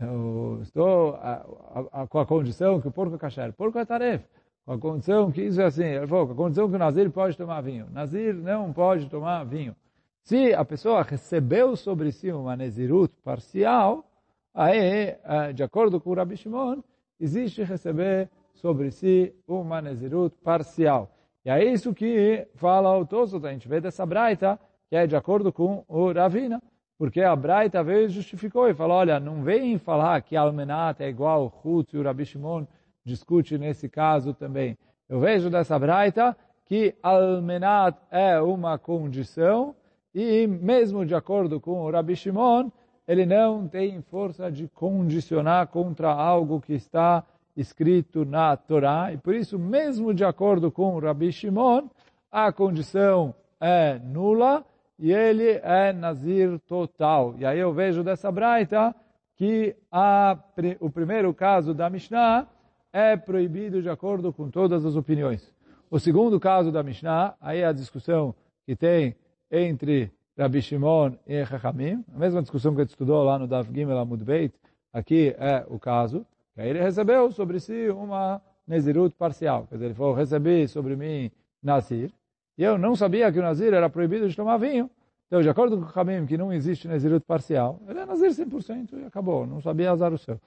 eu 0.00 0.58
estou 0.62 1.14
a, 1.14 1.46
a, 1.92 2.02
a, 2.02 2.06
com 2.08 2.18
a 2.18 2.26
condição 2.26 2.80
que 2.80 2.88
o 2.88 2.92
porco 2.92 3.14
é 3.14 3.18
kasher. 3.18 3.52
Porco 3.52 3.78
é 3.78 3.84
taref. 3.84 4.24
A 4.68 4.76
condição 4.76 5.32
que 5.32 5.40
isso 5.40 5.62
é 5.62 5.64
assim. 5.64 5.84
Ele 5.84 6.06
falou, 6.06 6.26
com 6.26 6.32
a 6.34 6.36
condição 6.36 6.68
que 6.68 6.76
o 6.76 6.78
Nazir 6.78 7.10
pode 7.10 7.34
tomar 7.38 7.62
vinho. 7.62 7.86
Nazir 7.90 8.34
não 8.34 8.70
pode 8.70 9.08
tomar 9.08 9.42
vinho. 9.44 9.74
Se 10.22 10.52
a 10.52 10.62
pessoa 10.62 11.02
recebeu 11.02 11.74
sobre 11.74 12.12
si 12.12 12.30
uma 12.30 12.54
Nezirut 12.54 13.14
parcial, 13.24 14.04
aí, 14.52 15.16
é, 15.24 15.52
de 15.54 15.62
acordo 15.62 15.98
com 15.98 16.10
o 16.10 16.14
Rabi 16.14 16.36
Shimon, 16.36 16.82
existe 17.18 17.62
receber 17.62 18.28
sobre 18.52 18.90
si 18.90 19.34
uma 19.46 19.80
Nezirut 19.80 20.36
parcial. 20.44 21.10
E 21.46 21.48
é 21.48 21.64
isso 21.64 21.94
que 21.94 22.46
fala 22.54 22.94
o 22.98 23.06
Tosot, 23.06 23.46
a 23.46 23.52
gente 23.52 23.66
vê 23.66 23.80
dessa 23.80 24.04
Braita, 24.04 24.60
que 24.90 24.96
é 24.96 25.06
de 25.06 25.16
acordo 25.16 25.50
com 25.50 25.82
o 25.88 26.12
Ravina, 26.12 26.60
porque 26.98 27.22
a 27.22 27.34
Braita 27.34 27.82
veio 27.82 28.04
e 28.04 28.10
justificou 28.10 28.68
e 28.68 28.74
falou, 28.74 28.98
olha, 28.98 29.18
não 29.18 29.42
vem 29.42 29.78
falar 29.78 30.20
que 30.20 30.36
Almenat 30.36 31.00
é 31.00 31.08
igual 31.08 31.50
Hutz 31.64 31.94
e 31.94 31.96
o 31.96 32.02
Rabi 32.02 32.26
Shimon 32.26 32.66
discute 33.08 33.56
nesse 33.56 33.88
caso 33.88 34.34
também. 34.34 34.76
Eu 35.08 35.18
vejo 35.18 35.48
dessa 35.48 35.78
Braita 35.78 36.36
que 36.66 36.94
Almenat 37.02 37.96
é 38.10 38.38
uma 38.40 38.78
condição 38.78 39.74
e 40.14 40.46
mesmo 40.46 41.04
de 41.06 41.14
acordo 41.14 41.58
com 41.58 41.82
o 41.82 41.90
Rabi 41.90 42.14
Shimon, 42.14 42.70
ele 43.06 43.24
não 43.24 43.66
tem 43.66 44.02
força 44.02 44.52
de 44.52 44.68
condicionar 44.68 45.68
contra 45.68 46.12
algo 46.12 46.60
que 46.60 46.74
está 46.74 47.24
escrito 47.56 48.24
na 48.24 48.56
Torá, 48.56 49.12
e 49.12 49.16
por 49.16 49.34
isso, 49.34 49.58
mesmo 49.58 50.14
de 50.14 50.24
acordo 50.24 50.70
com 50.70 50.94
o 50.94 51.00
Rabi 51.00 51.32
Shimon, 51.32 51.88
a 52.30 52.52
condição 52.52 53.34
é 53.60 53.98
nula 53.98 54.64
e 54.98 55.12
ele 55.12 55.60
é 55.62 55.92
nazir 55.92 56.58
total. 56.68 57.34
E 57.38 57.46
aí 57.46 57.58
eu 57.58 57.72
vejo 57.72 58.04
dessa 58.04 58.30
braita 58.30 58.94
que 59.36 59.74
a, 59.90 60.36
o 60.80 60.90
primeiro 60.90 61.32
caso 61.32 61.72
da 61.72 61.88
Mishnah 61.88 62.46
é 62.92 63.16
proibido 63.16 63.82
de 63.82 63.88
acordo 63.88 64.32
com 64.32 64.50
todas 64.50 64.84
as 64.84 64.96
opiniões. 64.96 65.52
O 65.90 65.98
segundo 65.98 66.38
caso 66.38 66.70
da 66.70 66.82
Mishnah, 66.82 67.34
aí 67.40 67.60
é 67.60 67.66
a 67.66 67.72
discussão 67.72 68.34
que 68.66 68.76
tem 68.76 69.16
entre 69.50 70.12
Rabi 70.36 70.62
Shimon 70.62 71.12
e 71.26 71.44
Chachamim, 71.44 72.04
a 72.14 72.18
mesma 72.18 72.42
discussão 72.42 72.74
que 72.74 72.80
a 72.80 72.84
gente 72.84 72.90
estudou 72.90 73.24
lá 73.24 73.38
no 73.38 73.46
Dav 73.46 73.66
Gimel 73.72 73.98
Amud 73.98 74.22
Beit, 74.22 74.54
aqui 74.92 75.34
é 75.38 75.64
o 75.68 75.78
caso, 75.78 76.26
que 76.54 76.60
aí 76.60 76.68
ele 76.68 76.80
recebeu 76.80 77.32
sobre 77.32 77.58
si 77.58 77.88
uma 77.88 78.40
Nezirut 78.66 79.16
parcial. 79.16 79.66
Quer 79.66 79.76
dizer, 79.76 79.86
ele 79.86 79.94
falou, 79.94 80.14
recebi 80.14 80.68
sobre 80.68 80.94
mim 80.94 81.30
Nazir, 81.62 82.12
e 82.56 82.62
eu 82.62 82.76
não 82.76 82.94
sabia 82.94 83.32
que 83.32 83.38
o 83.38 83.42
Nazir 83.42 83.72
era 83.72 83.88
proibido 83.88 84.28
de 84.28 84.36
tomar 84.36 84.58
vinho. 84.58 84.90
Então, 85.26 85.42
de 85.42 85.48
acordo 85.48 85.78
com 85.78 85.84
o 85.84 86.00
Hamim, 86.00 86.26
que 86.26 86.38
não 86.38 86.52
existe 86.52 86.86
Nezirut 86.86 87.24
parcial, 87.26 87.80
ele 87.88 87.98
é 87.98 88.06
Nazir 88.06 88.30
100% 88.30 88.92
e 88.92 89.04
acabou, 89.04 89.46
não 89.46 89.60
sabia 89.60 89.90
azar 89.90 90.12
o 90.12 90.18
seu. 90.18 90.40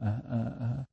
Ah, 0.00 0.22
ah, 0.28 0.56
ah. 0.60 0.86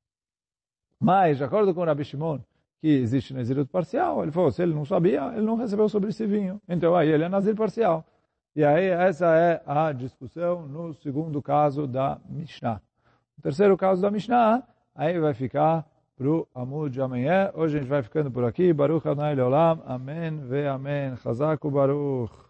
Mas, 1.04 1.38
de 1.38 1.44
acordo 1.44 1.74
com 1.74 1.82
o 1.82 1.86
Rabi 1.86 2.06
Shimon, 2.06 2.40
que 2.80 2.88
existe 2.88 3.34
Nezirut 3.34 3.70
parcial, 3.70 4.24
ele 4.24 4.32
falou, 4.32 4.52
se 4.52 4.64
ele 4.64 4.74
não 4.74 4.86
sabia, 4.86 5.34
ele 5.34 5.46
não 5.46 5.58
recebeu 5.58 5.90
sobre 5.90 6.14
si 6.14 6.26
vinho. 6.26 6.62
Então, 6.68 6.96
aí 6.96 7.10
ele 7.10 7.26
é 7.26 7.30
Nazir 7.30 7.56
parcial. 7.56 8.06
E 8.56 8.64
aí, 8.64 8.86
essa 8.86 9.36
é 9.36 9.62
a 9.66 9.92
discussão 9.92 10.66
no 10.66 10.94
segundo 10.94 11.42
caso 11.42 11.86
da 11.88 12.20
Mishnah. 12.30 12.82
O 13.38 13.42
terceiro 13.42 13.76
caso 13.76 14.02
da 14.02 14.10
Mishnah, 14.10 14.64
aí 14.96 15.20
vai 15.20 15.34
ficar 15.34 15.86
para 16.16 16.30
o 16.30 16.48
Amud 16.56 16.94
de 16.94 17.02
amanhã. 17.02 17.52
Hoje 17.54 17.76
a 17.76 17.80
gente 17.82 17.90
vai 17.90 18.02
ficando 18.02 18.32
por 18.32 18.46
aqui. 18.46 18.72
Baruch 18.72 19.06
Adonai 19.06 19.36
Leolam. 19.36 19.82
Amém 19.86 20.38
ve 20.38 20.68
Amém. 20.68 21.18
Chazaku 21.18 21.70
Baruch. 21.70 22.43